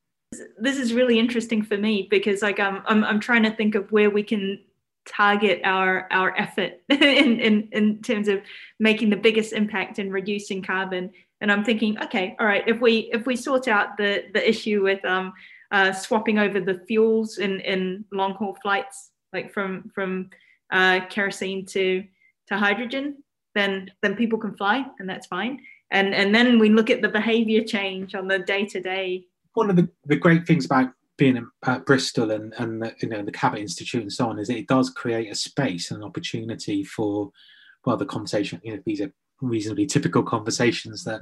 [0.60, 3.92] this is really interesting for me because like I'm, I'm, I'm trying to think of
[3.92, 4.60] where we can
[5.08, 8.42] target our our effort in, in in terms of
[8.80, 11.12] making the biggest impact in reducing carbon.
[11.42, 14.84] And i'm thinking okay all right if we if we sort out the the issue
[14.84, 15.32] with um
[15.72, 20.30] uh, swapping over the fuels in in long haul flights like from from
[20.72, 22.04] uh, kerosene to
[22.48, 23.24] to hydrogen
[23.56, 25.60] then then people can fly and that's fine.
[25.92, 29.26] And and then we look at the behavior change on the day to day
[29.60, 33.22] one of the, the great things about being at Bristol and, and the, you know
[33.22, 36.82] the Cabot Institute and so on is it does create a space and an opportunity
[36.86, 37.32] for
[37.86, 41.22] well the conversation you know these are reasonably typical conversations that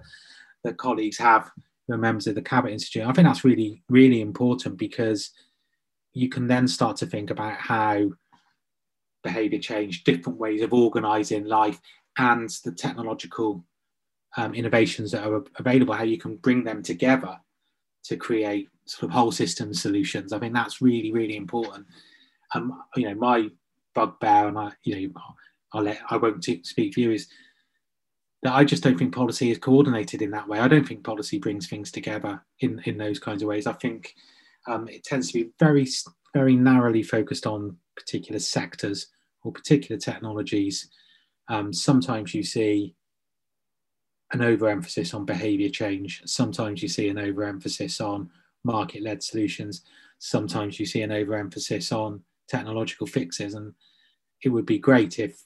[0.64, 1.50] that colleagues have
[1.88, 3.08] who members of the Cabot Institute.
[3.08, 5.32] I think that's really really important because
[6.14, 8.12] you can then start to think about how
[9.24, 11.82] behavior change different ways of organizing life
[12.20, 13.66] and the technological
[14.36, 17.40] um, innovations that are available how you can bring them together
[18.08, 20.34] to create sort of whole system solutions.
[20.34, 21.86] I think that's really, really important.
[22.54, 23.50] Um, you know, my
[23.94, 25.22] bugbear, and I, you know,
[25.74, 27.28] I'll let I won't speak for you is
[28.44, 30.60] that I just don't think policy is coordinated in that way.
[30.60, 33.68] I don't think policy brings things together in in those kinds of ways.
[33.68, 34.14] I think
[34.68, 35.88] um, it tends to be very,
[36.34, 39.08] very narrowly focused on particular sectors
[39.44, 40.90] or particular technologies.
[41.50, 42.96] Um, sometimes you see
[44.34, 46.22] an overemphasis on behavior change.
[46.26, 48.30] Sometimes you see an overemphasis on
[48.64, 49.84] market led solutions.
[50.20, 53.54] Sometimes you see an overemphasis on technological fixes.
[53.54, 53.74] And
[54.44, 55.44] it would be great if,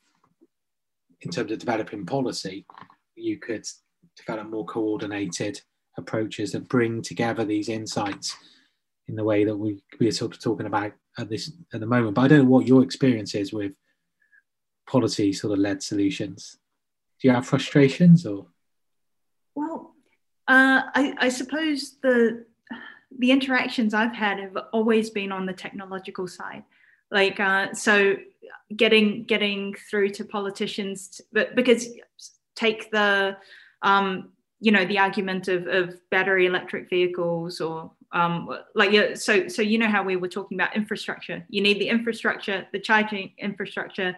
[1.21, 2.65] in terms of developing policy,
[3.15, 3.65] you could
[4.17, 5.61] develop more coordinated
[5.97, 8.35] approaches that bring together these insights
[9.07, 11.85] in the way that we, we are sort of talking about at this at the
[11.85, 12.15] moment.
[12.15, 13.73] But I don't know what your experience is with
[14.87, 16.57] policy sort of led solutions.
[17.21, 18.47] Do you have frustrations or?
[19.55, 19.95] Well,
[20.47, 22.45] uh, I, I suppose the
[23.17, 26.63] the interactions I've had have always been on the technological side.
[27.11, 28.15] Like uh, so,
[28.75, 31.89] getting getting through to politicians, but because
[32.55, 33.37] take the
[33.81, 39.47] um, you know the argument of, of battery electric vehicles or um, like yeah, so
[39.47, 41.45] so you know how we were talking about infrastructure.
[41.49, 44.15] You need the infrastructure, the charging infrastructure,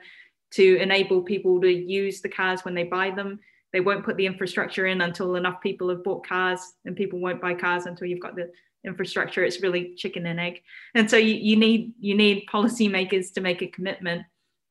[0.52, 3.40] to enable people to use the cars when they buy them
[3.74, 7.41] they won't put the infrastructure in until enough people have bought cars and people won't
[7.41, 8.49] buy cars until you've got the
[8.86, 10.61] infrastructure it's really chicken and egg
[10.93, 14.24] and so you, you need you need policymakers to make a commitment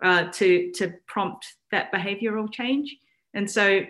[0.03, 2.97] uh, to to prompt that behavioral change
[3.35, 3.83] and so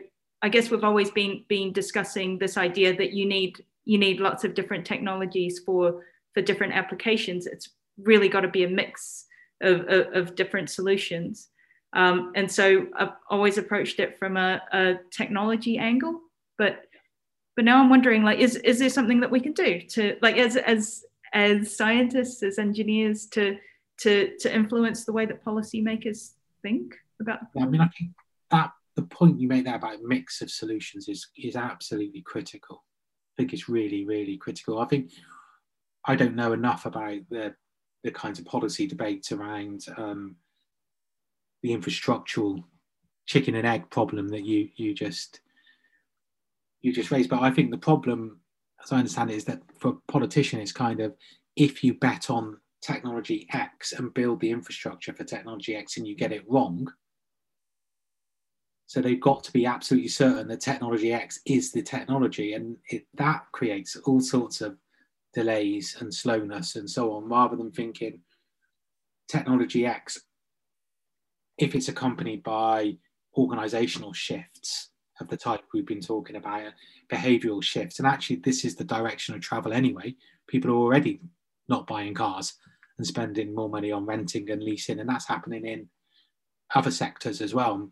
[0.42, 4.44] I guess we've always been been discussing this idea that you need you need lots
[4.44, 6.02] of different technologies for
[6.34, 7.46] for different applications.
[7.46, 9.26] It's really got to be a mix
[9.60, 11.48] of, of, of different solutions.
[11.95, 16.20] Um, and so I've always approached it from a, a, technology angle,
[16.57, 16.84] but
[17.55, 20.36] but now I'm wondering like is is there something that we can do to like
[20.36, 23.59] as as as scientists as engineers to
[24.01, 26.32] to to influence the way that policymakers
[26.62, 28.12] think about yeah, I mean I think
[28.51, 32.84] that the point you made there about mix of solutions is is absolutely critical.
[33.34, 34.78] I think it's really really critical.
[34.78, 35.11] I think
[36.07, 37.55] I don't know enough about the
[38.03, 40.36] the kinds of policy debates around um,
[41.62, 42.62] the infrastructural
[43.26, 45.40] chicken and egg problem that you you just
[46.80, 47.30] you just raised.
[47.30, 48.40] But I think the problem,
[48.82, 51.14] as I understand it, is that for a politician, it's kind of
[51.56, 56.16] if you bet on technology X and build the infrastructure for technology X and you
[56.16, 56.92] get it wrong.
[58.86, 63.06] So they've got to be absolutely certain that technology X is the technology, and it,
[63.14, 64.76] that creates all sorts of
[65.32, 68.20] delays and slowness and so on, rather than thinking
[69.28, 70.20] technology X,
[71.59, 72.96] if it's accompanied by
[73.36, 74.90] organizational shifts
[75.20, 76.70] of the type we've been talking about, uh,
[77.11, 77.98] behavioral shifts.
[77.98, 80.14] And actually, this is the direction of travel anyway.
[80.46, 81.20] People are already
[81.68, 82.55] not buying cars
[82.98, 85.88] and spending more money on renting and leasing, and that's happening in
[86.74, 87.90] other sectors as well,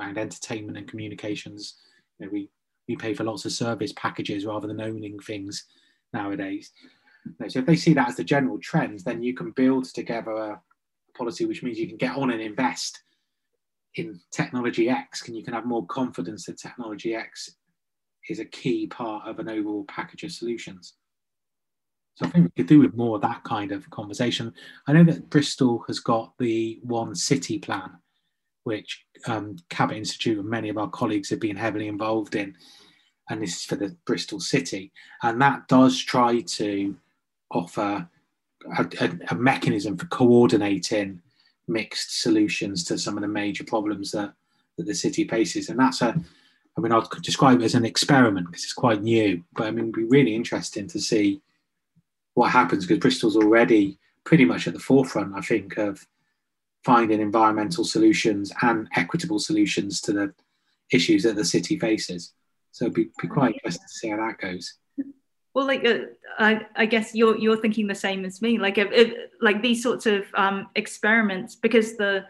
[0.00, 1.76] around entertainment and communications.
[2.18, 2.50] You know, we
[2.88, 5.66] we pay for lots of service packages rather than owning things
[6.14, 6.72] nowadays.
[7.48, 10.62] So if they see that as the general trend, then you can build together a
[11.18, 13.02] policy which means you can get on and invest
[13.96, 15.26] in technology X.
[15.26, 17.50] and you can have more confidence that technology X
[18.28, 20.94] is a key part of an overall package of solutions.
[22.14, 24.52] So I think we could do with more of that kind of conversation.
[24.86, 27.90] I know that Bristol has got the One City plan,
[28.64, 32.54] which um, Cabot Institute and many of our colleagues have been heavily involved in
[33.28, 34.92] and this is for the Bristol City,
[35.22, 36.96] and that does try to
[37.50, 38.08] offer
[38.78, 41.20] a, a, a, mechanism for coordinating
[41.66, 44.32] mixed solutions to some of the major problems that,
[44.76, 46.20] that the city faces, and that's a
[46.78, 49.86] I mean, I'd describe it as an experiment because it's quite new, but I mean,
[49.86, 51.42] it'd be really interesting to see
[52.34, 56.06] what happens because Bristol's already pretty much at the forefront, I think, of
[56.84, 60.34] finding environmental solutions and equitable solutions to the
[60.92, 62.32] issues that the city faces.
[62.70, 63.54] So it'd be, be quite mm.
[63.54, 64.74] interesting to see how that goes.
[65.58, 66.02] Well, like uh,
[66.38, 68.58] I, I guess you're you're thinking the same as me.
[68.58, 72.26] Like if, if, like these sorts of um, experiments, because the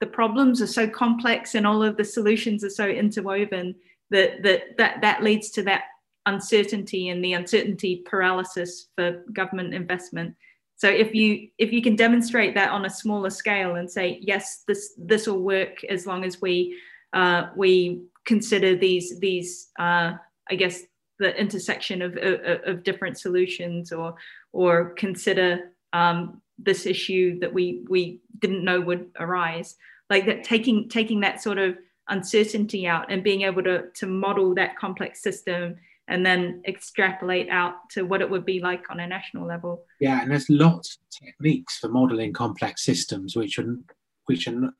[0.00, 3.74] the problems are so complex and all of the solutions are so interwoven
[4.10, 5.84] that that that that leads to that
[6.26, 10.36] uncertainty and the uncertainty paralysis for government investment.
[10.76, 14.64] So if you if you can demonstrate that on a smaller scale and say yes,
[14.68, 16.76] this this will work as long as we
[17.14, 20.12] uh, we consider these these uh,
[20.50, 20.82] I guess
[21.20, 24.14] the intersection of, of, of, different solutions or
[24.52, 29.76] or consider um, this issue that we we didn't know would arise.
[30.08, 31.76] Like that taking taking that sort of
[32.08, 35.76] uncertainty out and being able to to model that complex system
[36.08, 39.84] and then extrapolate out to what it would be like on a national level.
[40.00, 43.76] Yeah and there's lots of techniques for modeling complex systems which are
[44.24, 44.72] which are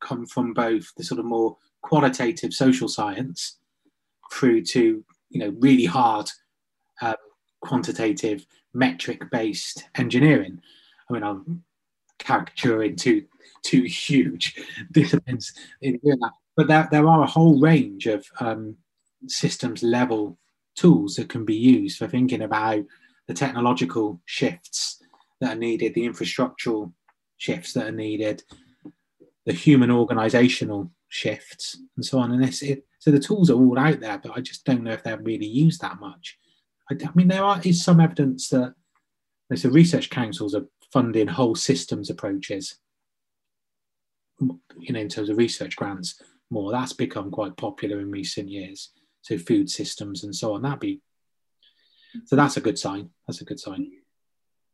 [0.00, 3.58] come from both the sort of more qualitative social science
[4.32, 6.30] through to you know really hard
[7.00, 7.14] uh,
[7.60, 10.60] quantitative metric based engineering
[11.08, 11.62] i mean i'm
[12.18, 13.24] caricaturing two
[13.62, 14.54] two huge
[14.92, 15.52] disciplines
[15.82, 18.76] in doing that but there, there are a whole range of um,
[19.26, 20.38] systems level
[20.74, 22.82] tools that can be used for thinking about
[23.26, 25.02] the technological shifts
[25.40, 26.92] that are needed the infrastructural
[27.36, 28.42] shifts that are needed
[29.46, 32.32] the human organizational shifts and so on.
[32.32, 34.90] And this, it, so the tools are all out there, but I just don't know
[34.90, 36.36] if they're really used that much.
[36.90, 38.74] I, I mean, there are, is some evidence that
[39.48, 42.78] there's a research councils are funding whole systems approaches,
[44.40, 46.72] you know, in terms of research grants more.
[46.72, 48.90] That's become quite popular in recent years.
[49.22, 50.62] So food systems and so on.
[50.62, 51.00] That'd be
[52.24, 53.10] so that's a good sign.
[53.28, 53.88] That's a good sign.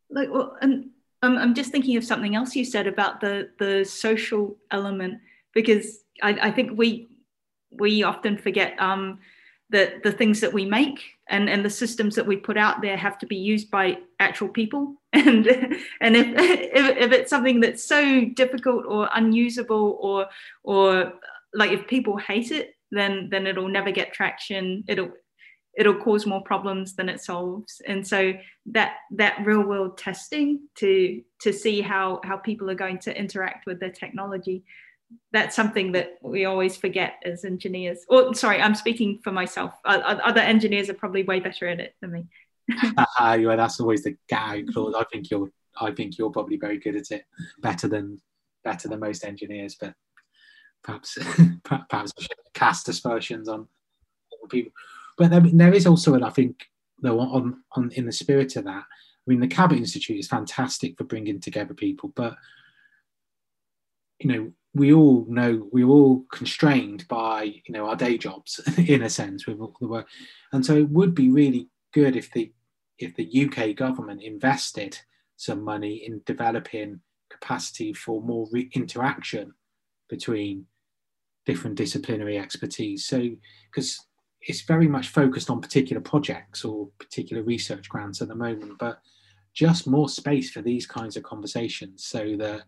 [0.08, 0.88] Like, well, and
[1.20, 5.20] um, I'm just thinking of something else you said about the the social element
[5.52, 7.08] because I, I think we
[7.78, 9.18] we often forget um,
[9.70, 12.96] that the things that we make and, and the systems that we put out there
[12.96, 14.94] have to be used by actual people.
[15.14, 15.46] And
[16.00, 20.26] and if, if, if it's something that's so difficult or unusable or
[20.64, 21.12] or
[21.52, 24.84] like if people hate it then then it'll never get traction.
[24.86, 25.10] It'll
[25.76, 27.80] it'll cause more problems than it solves.
[27.86, 28.34] And so
[28.66, 33.66] that that real world testing to to see how how people are going to interact
[33.66, 34.62] with the technology
[35.32, 38.04] that's something that we always forget as engineers.
[38.08, 39.72] Or sorry, I'm speaking for myself.
[39.84, 42.26] Uh, other engineers are probably way better at it than me.
[42.68, 44.94] yeah, that's always the gag clause.
[44.96, 45.50] I think you're
[45.80, 47.24] I think you're probably very good at it,
[47.60, 48.20] better than
[48.62, 49.76] better than most engineers.
[49.80, 49.94] But
[50.82, 51.18] perhaps
[51.64, 52.12] perhaps
[52.54, 53.68] cast aspersions on
[54.50, 54.72] people.
[55.18, 56.68] But there, there is also, and I think,
[57.00, 60.96] though, on on in the spirit of that, I mean, the Cabot Institute is fantastic
[60.98, 62.36] for bringing together people, but
[64.18, 69.02] you know, we all know we're all constrained by you know our day jobs in
[69.02, 70.08] a sense with all the work,
[70.52, 72.52] and so it would be really good if the
[72.98, 74.98] if the UK government invested
[75.36, 77.00] some money in developing
[77.30, 79.52] capacity for more re- interaction
[80.08, 80.66] between
[81.46, 83.06] different disciplinary expertise.
[83.06, 83.30] So,
[83.70, 84.06] because
[84.42, 89.00] it's very much focused on particular projects or particular research grants at the moment, but
[89.54, 92.62] just more space for these kinds of conversations so that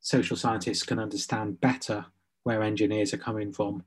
[0.00, 2.04] social scientists can understand better
[2.44, 3.82] where engineers are coming from,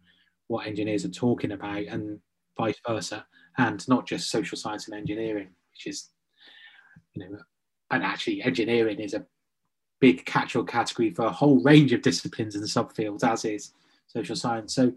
[0.47, 2.19] what engineers are talking about, and
[2.57, 3.25] vice versa,
[3.57, 6.09] and not just social science and engineering, which is,
[7.13, 7.37] you know,
[7.91, 9.25] and actually engineering is a
[9.99, 13.73] big catch-all category for a whole range of disciplines and subfields, as is
[14.07, 14.75] social science.
[14.75, 14.93] So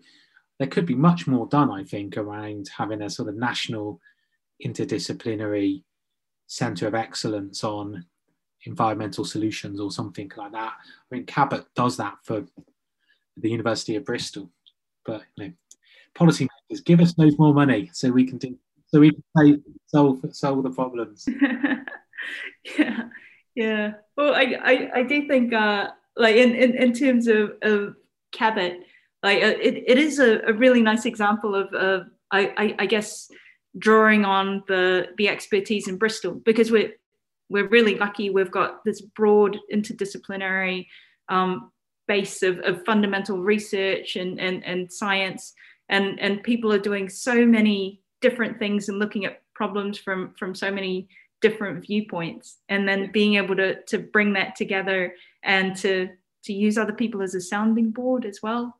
[0.58, 4.00] there could be much more done, I think, around having a sort of national
[4.64, 5.82] interdisciplinary
[6.46, 8.04] centre of excellence on
[8.66, 10.72] environmental solutions or something like that.
[10.72, 12.44] I mean, Cabot does that for
[13.36, 14.50] the University of Bristol,
[15.04, 15.52] but you know,
[16.14, 20.62] policymakers give us no more money so we can do so we can solve solve
[20.62, 21.28] the problems.
[22.78, 23.02] yeah,
[23.54, 23.92] yeah.
[24.16, 27.96] Well, I I, I do think uh, like in, in in terms of of
[28.32, 28.80] Cabot,
[29.22, 32.86] like uh, it, it is a, a really nice example of, of I, I, I
[32.86, 33.30] guess
[33.78, 36.92] drawing on the the expertise in Bristol because we're
[37.48, 40.86] we're really lucky we've got this broad interdisciplinary
[41.28, 41.70] um,
[42.08, 45.52] base of, of fundamental research and, and, and science
[45.88, 50.54] and, and people are doing so many different things and looking at problems from, from
[50.54, 51.08] so many
[51.40, 56.08] different viewpoints and then being able to, to bring that together and to,
[56.44, 58.76] to use other people as a sounding board as well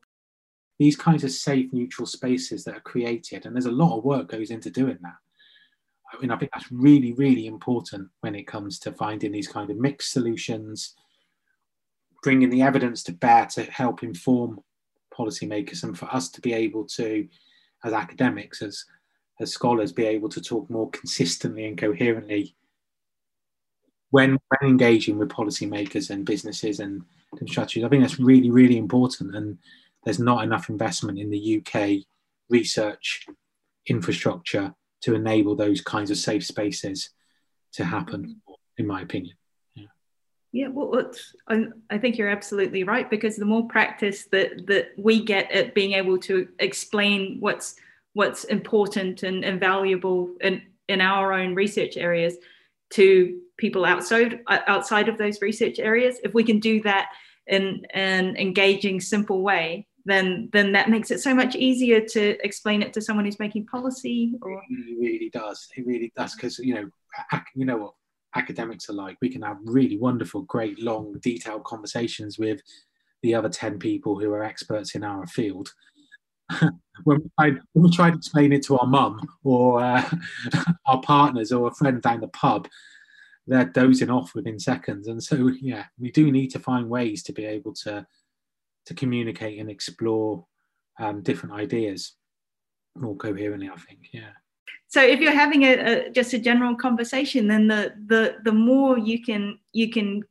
[0.79, 3.47] these kinds of safe, neutral spaces that are created.
[3.47, 5.17] And there's a lot of work goes into doing that.
[6.17, 9.71] I mean, I think that's really, really important when it comes to finding these kind
[9.71, 10.95] of mixed solutions,
[12.23, 14.61] bringing the evidence to bear to help inform
[15.17, 17.29] policymakers, and for us to be able to,
[17.85, 18.85] as academics, as
[19.41, 22.55] as scholars, be able to talk more consistently and coherently
[24.11, 27.03] when, when engaging with policymakers and businesses and
[27.47, 27.85] strategies.
[27.85, 29.35] I think that's really, really important.
[29.35, 29.59] And
[30.05, 32.07] there's not enough investment in the UK
[32.49, 33.27] research
[33.87, 34.75] infrastructure
[35.07, 37.11] to enable those kinds of safe spaces
[37.73, 38.53] to happen, mm-hmm.
[38.79, 39.37] in my opinion.
[39.77, 39.85] Yeah,
[40.51, 41.13] yeah well,
[41.47, 45.77] I, I think you're absolutely right because the more practice that that we get at
[45.77, 47.77] being able to explain what's
[48.15, 52.35] what's important and, and valuable in, in our own research areas
[52.91, 57.11] to people outside outside of those research areas, if we can do that
[57.47, 62.81] in an engaging, simple way, then then that makes it so much easier to explain
[62.81, 65.69] it to someone who's making policy or it really does.
[65.77, 66.89] It really does because you know
[67.55, 67.95] you know what
[68.37, 69.19] academics are like.
[69.21, 72.61] We can have really wonderful great long detailed conversations with
[73.23, 75.73] the other 10 people who are experts in our field.
[77.05, 80.03] When, we try, when we try to explain it to our mum or uh,
[80.87, 82.69] our partners or a friend down the pub
[83.47, 85.07] they're dozing off within seconds.
[85.07, 88.07] And so yeah we do need to find ways to be able to
[88.87, 90.47] to communicate and explore
[90.99, 92.15] um, different ideas
[92.97, 93.69] more coherently.
[93.69, 94.31] I think, yeah.
[94.89, 98.99] So if you're having a, a, just a general conversation, then the the the more
[98.99, 100.23] you can you can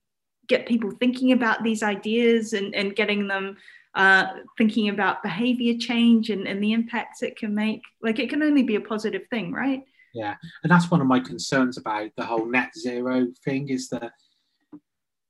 [0.48, 3.58] get people thinking about these ideas and, and getting them
[3.96, 4.28] uh,
[4.58, 7.82] thinking about behavior change and, and the impacts it can make.
[8.02, 9.84] Like it can only be a positive thing, right?
[10.14, 14.12] Yeah, and that's one of my concerns about the whole net zero thing is that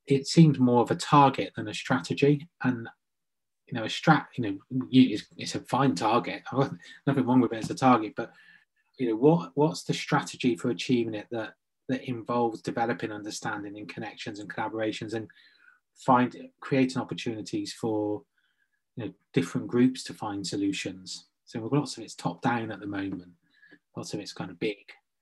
[0.05, 2.87] it seems more of a target than a strategy, and
[3.67, 6.43] you know, a strat, you know, it's, it's a fine target.
[7.07, 8.31] Nothing wrong with it as a target, but
[8.97, 11.53] you know, what what's the strategy for achieving it that
[11.89, 15.27] that involves developing understanding and connections and collaborations and
[15.95, 18.23] find creating opportunities for
[18.95, 21.27] you know different groups to find solutions.
[21.45, 23.31] So we've got lots of it's top down at the moment.
[23.95, 24.77] Lots of it's kind of big,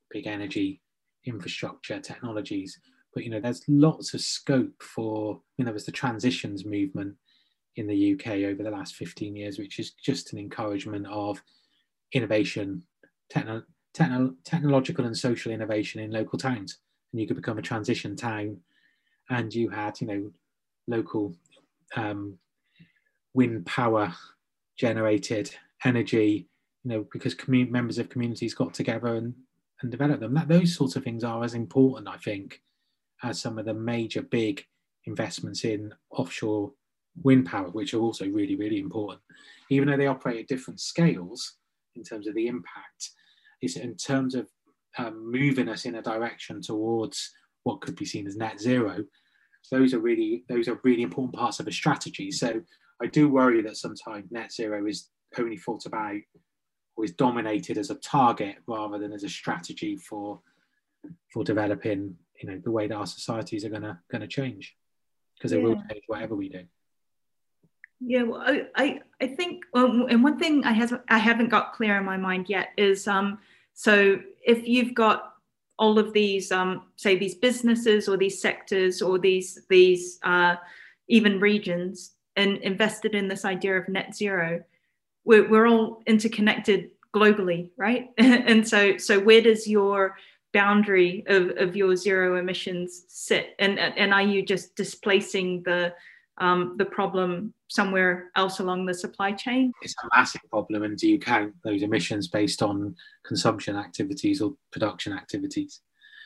[0.10, 0.82] big energy
[1.26, 2.80] infrastructure technologies.
[3.14, 5.42] But you know, there's lots of scope for.
[5.58, 7.16] You know, there was the transitions movement
[7.76, 11.42] in the UK over the last 15 years, which is just an encouragement of
[12.12, 12.84] innovation,
[13.30, 13.64] techno,
[13.94, 16.80] techno, technological and social innovation in local towns.
[17.12, 18.58] And you could become a transition town,
[19.30, 20.32] and you had, you know,
[20.88, 21.36] local
[21.96, 22.38] um,
[23.34, 24.14] wind power
[24.78, 25.56] generated
[25.86, 26.48] energy,
[26.84, 29.34] you know, because members of communities got together and,
[29.82, 30.34] and developed them.
[30.34, 32.62] That those sorts of things are as important, I think,
[33.24, 34.66] as some of the major big
[35.06, 36.72] investments in offshore
[37.22, 39.22] wind power, which are also really, really important.
[39.70, 41.58] Even though they operate at different scales
[41.96, 43.12] in terms of the impact,
[43.62, 44.48] is in terms of
[44.98, 47.32] um, moving us in a direction towards
[47.64, 49.04] what could be seen as net zero.
[49.72, 52.32] Those are really those are really important parts of a strategy.
[52.32, 52.62] So
[53.02, 56.20] I do worry that sometimes net zero is only thought about
[56.96, 60.42] or is dominated as a target rather than as a strategy for
[61.32, 64.76] for developing you know the way that our societies are gonna gonna change
[65.38, 65.64] because they yeah.
[65.64, 66.64] will change whatever we do.
[68.06, 71.74] Yeah, well, I, I, I think, well, and one thing I has I haven't got
[71.74, 73.40] clear in my mind yet is, um,
[73.74, 75.36] so if you've got
[75.80, 80.56] all of these, um, say these businesses or these sectors or these these uh,
[81.08, 84.62] even regions, and invested in this idea of net zero,
[85.24, 88.10] we're, we're all interconnected globally, right?
[88.18, 90.18] and so so where does your
[90.52, 93.56] boundary of, of your zero emissions sit?
[93.60, 95.94] And and are you just displacing the
[96.40, 99.72] um, the problem somewhere else along the supply chain?
[99.82, 100.84] It's a massive problem.
[100.84, 105.82] And do you count those emissions based on consumption activities or production activities?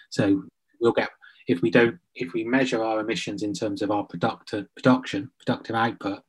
[0.10, 0.44] So
[0.80, 1.10] we'll get,
[1.48, 5.76] if we don't, if we measure our emissions in terms of our productive production, productive
[5.76, 6.22] output,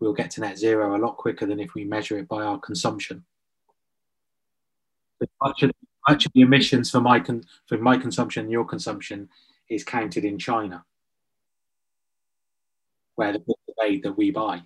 [0.00, 2.58] we'll get to net zero a lot quicker than if we measure it by our
[2.58, 3.24] consumption.
[5.20, 5.70] But much of,
[6.08, 9.28] much of the emissions for my, con, for my consumption your consumption
[9.70, 10.84] is counted in China
[13.16, 14.62] where the books are made that we buy.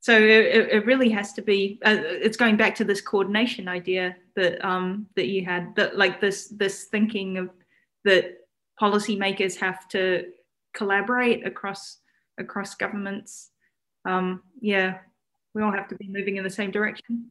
[0.00, 1.78] So it, it really has to be.
[1.84, 5.76] Uh, it's going back to this coordination idea that um, that you had.
[5.76, 7.50] That like this this thinking of
[8.04, 8.38] that
[8.80, 10.24] policymakers have to
[10.74, 11.98] collaborate across
[12.36, 13.50] across governments.
[14.04, 14.98] Um, yeah,
[15.54, 17.30] we all have to be moving in the same direction.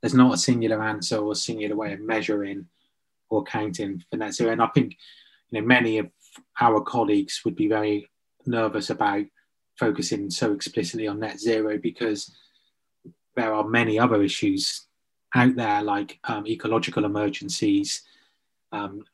[0.00, 2.66] There's not a singular answer or singular way of measuring
[3.30, 4.96] or counting for net zero, and I think
[5.50, 6.08] you know many of
[6.60, 8.08] our colleagues would be very
[8.46, 9.24] nervous about
[9.78, 12.32] focusing so explicitly on net zero because
[13.36, 14.86] there are many other issues
[15.34, 18.02] out there like um, ecological emergencies,
[18.72, 19.04] um,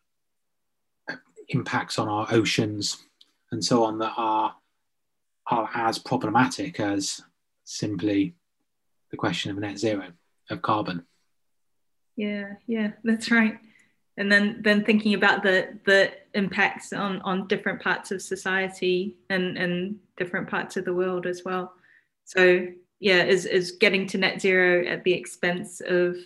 [1.48, 2.98] impacts on our oceans,
[3.52, 4.54] and so on that are
[5.46, 7.22] are as problematic as
[7.64, 8.34] simply
[9.10, 10.08] the question of net zero
[10.50, 11.04] of carbon.
[12.16, 13.58] Yeah, yeah, that's right
[14.20, 19.56] and then then thinking about the the impacts on on different parts of society and
[19.56, 21.72] and different parts of the world as well.
[22.24, 22.66] So
[23.00, 26.16] yeah is is getting to net zero at the expense of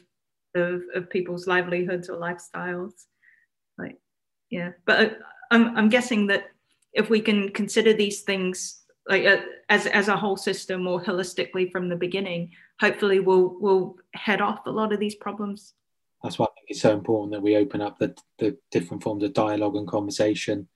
[0.56, 3.04] of, of people's livelihoods or lifestyles.
[3.78, 3.96] Like
[4.50, 4.72] yeah.
[4.86, 5.18] But
[5.52, 6.50] I'm, I'm guessing that
[6.94, 11.70] if we can consider these things like uh, as as a whole system more holistically
[11.70, 15.74] from the beginning hopefully we'll we'll head off a lot of these problems
[16.24, 19.22] that's why I think it's so important that we open up the, the different forms
[19.22, 20.66] of dialogue and conversation,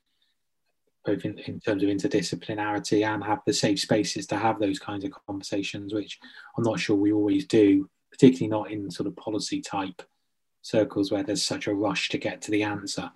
[1.07, 5.05] both in, in terms of interdisciplinarity and have the safe spaces to have those kinds
[5.05, 6.19] of conversations, which
[6.57, 10.03] I'm not sure we always do, particularly not in sort of policy type
[10.61, 13.11] circles where there's such a rush to get to the answer.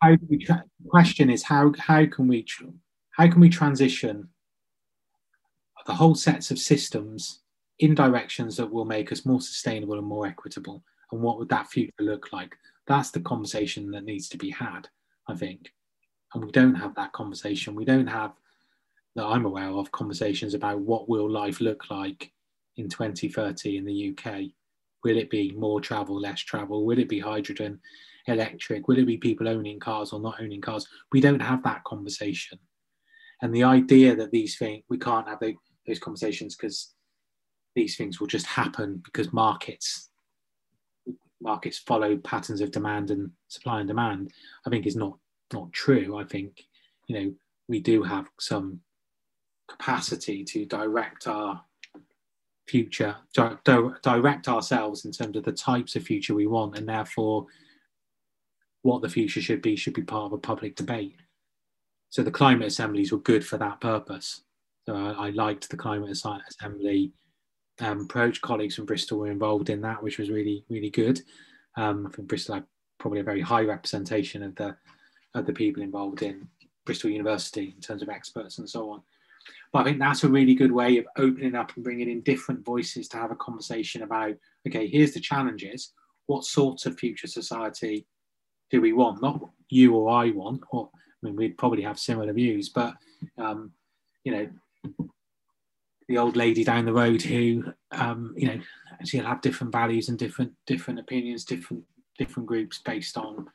[0.00, 2.64] How do we tra- the question is how how can we tr-
[3.10, 4.30] how can we transition
[5.86, 7.40] the whole sets of systems
[7.78, 11.68] in directions that will make us more sustainable and more equitable and what would that
[11.68, 12.54] future look like?
[12.86, 14.88] That's the conversation that needs to be had,
[15.28, 15.72] I think.
[16.34, 17.74] And we don't have that conversation.
[17.74, 18.32] We don't have
[19.16, 22.32] that I'm aware of conversations about what will life look like
[22.76, 24.42] in 2030 in the UK.
[25.04, 26.84] Will it be more travel, less travel?
[26.84, 27.80] Will it be hydrogen,
[28.26, 28.86] electric?
[28.86, 30.86] Will it be people owning cars or not owning cars?
[31.12, 32.58] We don't have that conversation.
[33.42, 36.94] And the idea that these things, we can't have those conversations because
[37.74, 40.07] these things will just happen because markets
[41.40, 44.32] markets follow patterns of demand and supply and demand,
[44.66, 45.18] I think is not
[45.52, 46.16] not true.
[46.16, 46.64] I think
[47.06, 47.34] you know
[47.68, 48.80] we do have some
[49.68, 51.62] capacity to direct our
[52.66, 56.88] future, di- di- direct ourselves in terms of the types of future we want, and
[56.88, 57.46] therefore
[58.82, 61.16] what the future should be should be part of a public debate.
[62.10, 64.42] So the climate assemblies were good for that purpose.
[64.86, 67.12] So I, I liked the climate assembly
[67.80, 68.40] um, approach.
[68.40, 71.20] Colleagues from Bristol were involved in that, which was really, really good.
[71.76, 72.64] Um, I think Bristol had
[72.98, 74.76] probably a very high representation of the
[75.34, 76.48] of the people involved in
[76.84, 79.02] Bristol University in terms of experts and so on.
[79.72, 82.64] But I think that's a really good way of opening up and bringing in different
[82.64, 84.34] voices to have a conversation about
[84.66, 85.92] okay, here's the challenges.
[86.26, 88.06] What sorts of future society
[88.70, 89.22] do we want?
[89.22, 92.94] Not you or I want, or I mean, we'd probably have similar views, but
[93.36, 93.72] um,
[94.24, 95.08] you know,
[96.08, 98.60] the old lady down the road who, um, you know,
[99.04, 101.84] she'll have different values and different different opinions, different
[102.16, 103.46] different groups based on,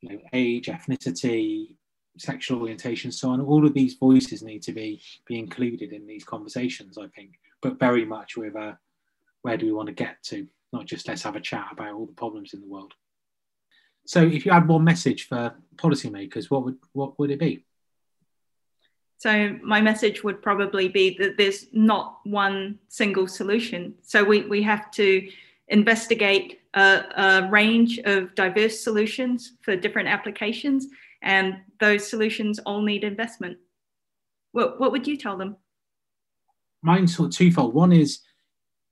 [0.00, 1.74] you know, age, ethnicity,
[2.18, 3.40] sexual orientation, so on.
[3.40, 7.78] All of these voices need to be be included in these conversations, I think, but
[7.78, 8.78] very much with a
[9.42, 12.06] where do we want to get to, not just let's have a chat about all
[12.06, 12.92] the problems in the world.
[14.06, 17.64] So, if you had one message for policymakers, what would what would it be?
[19.20, 23.92] So my message would probably be that there's not one single solution.
[24.00, 25.28] So we, we have to
[25.68, 30.86] investigate a, a, range of diverse solutions for different applications,
[31.20, 33.58] and those solutions all need investment.
[34.52, 35.58] What, what would you tell them?
[36.80, 37.74] Mine's sort of twofold.
[37.74, 38.20] One is,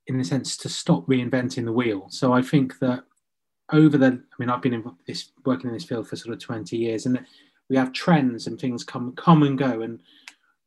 [0.05, 2.05] in a sense, to stop reinventing the wheel.
[2.09, 3.03] So I think that
[3.73, 6.39] over the, I mean, I've been in this working in this field for sort of
[6.39, 7.19] 20 years, and
[7.67, 9.99] we have trends and things come come and go and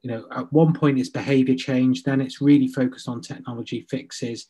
[0.03, 4.47] you know at one point it's behavior change then it's really focused on technology fixes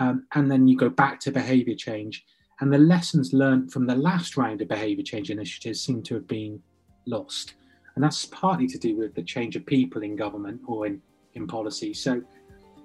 [0.00, 2.24] um, and then you go back to behavior change.
[2.60, 6.26] And the lessons learned from the last round of behavior change initiatives seem to have
[6.26, 6.60] been
[7.06, 7.54] lost.
[7.94, 11.00] And that's partly to do with the change of people in government or in
[11.34, 11.94] in policy.
[11.94, 12.22] So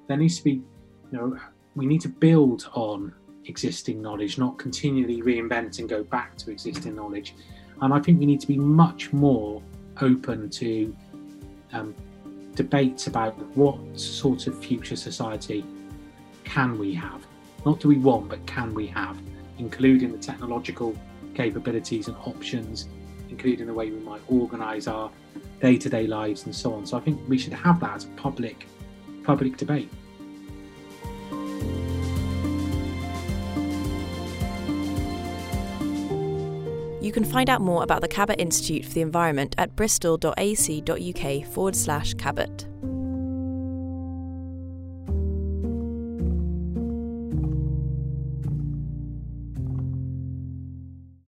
[0.07, 0.51] there needs to be
[1.11, 1.37] you know
[1.75, 3.13] we need to build on
[3.45, 7.35] existing knowledge not continually reinvent and go back to existing knowledge.
[7.81, 9.61] And I think we need to be much more
[10.01, 10.95] open to
[11.75, 11.93] um,
[12.55, 15.65] debates about what sort of future society
[16.43, 17.25] can we have.
[17.65, 19.17] Not do we want, but can we have,
[19.57, 20.95] including the technological
[21.33, 22.87] capabilities and options,
[23.29, 25.11] including the way we might organise our
[25.61, 26.85] day-to-day lives and so on.
[26.85, 28.67] So I think we should have that as a public
[29.23, 29.89] public debate.
[37.05, 41.75] You can find out more about the Cabot Institute for the Environment at bristol.ac.uk forward
[41.75, 42.65] slash Cabot.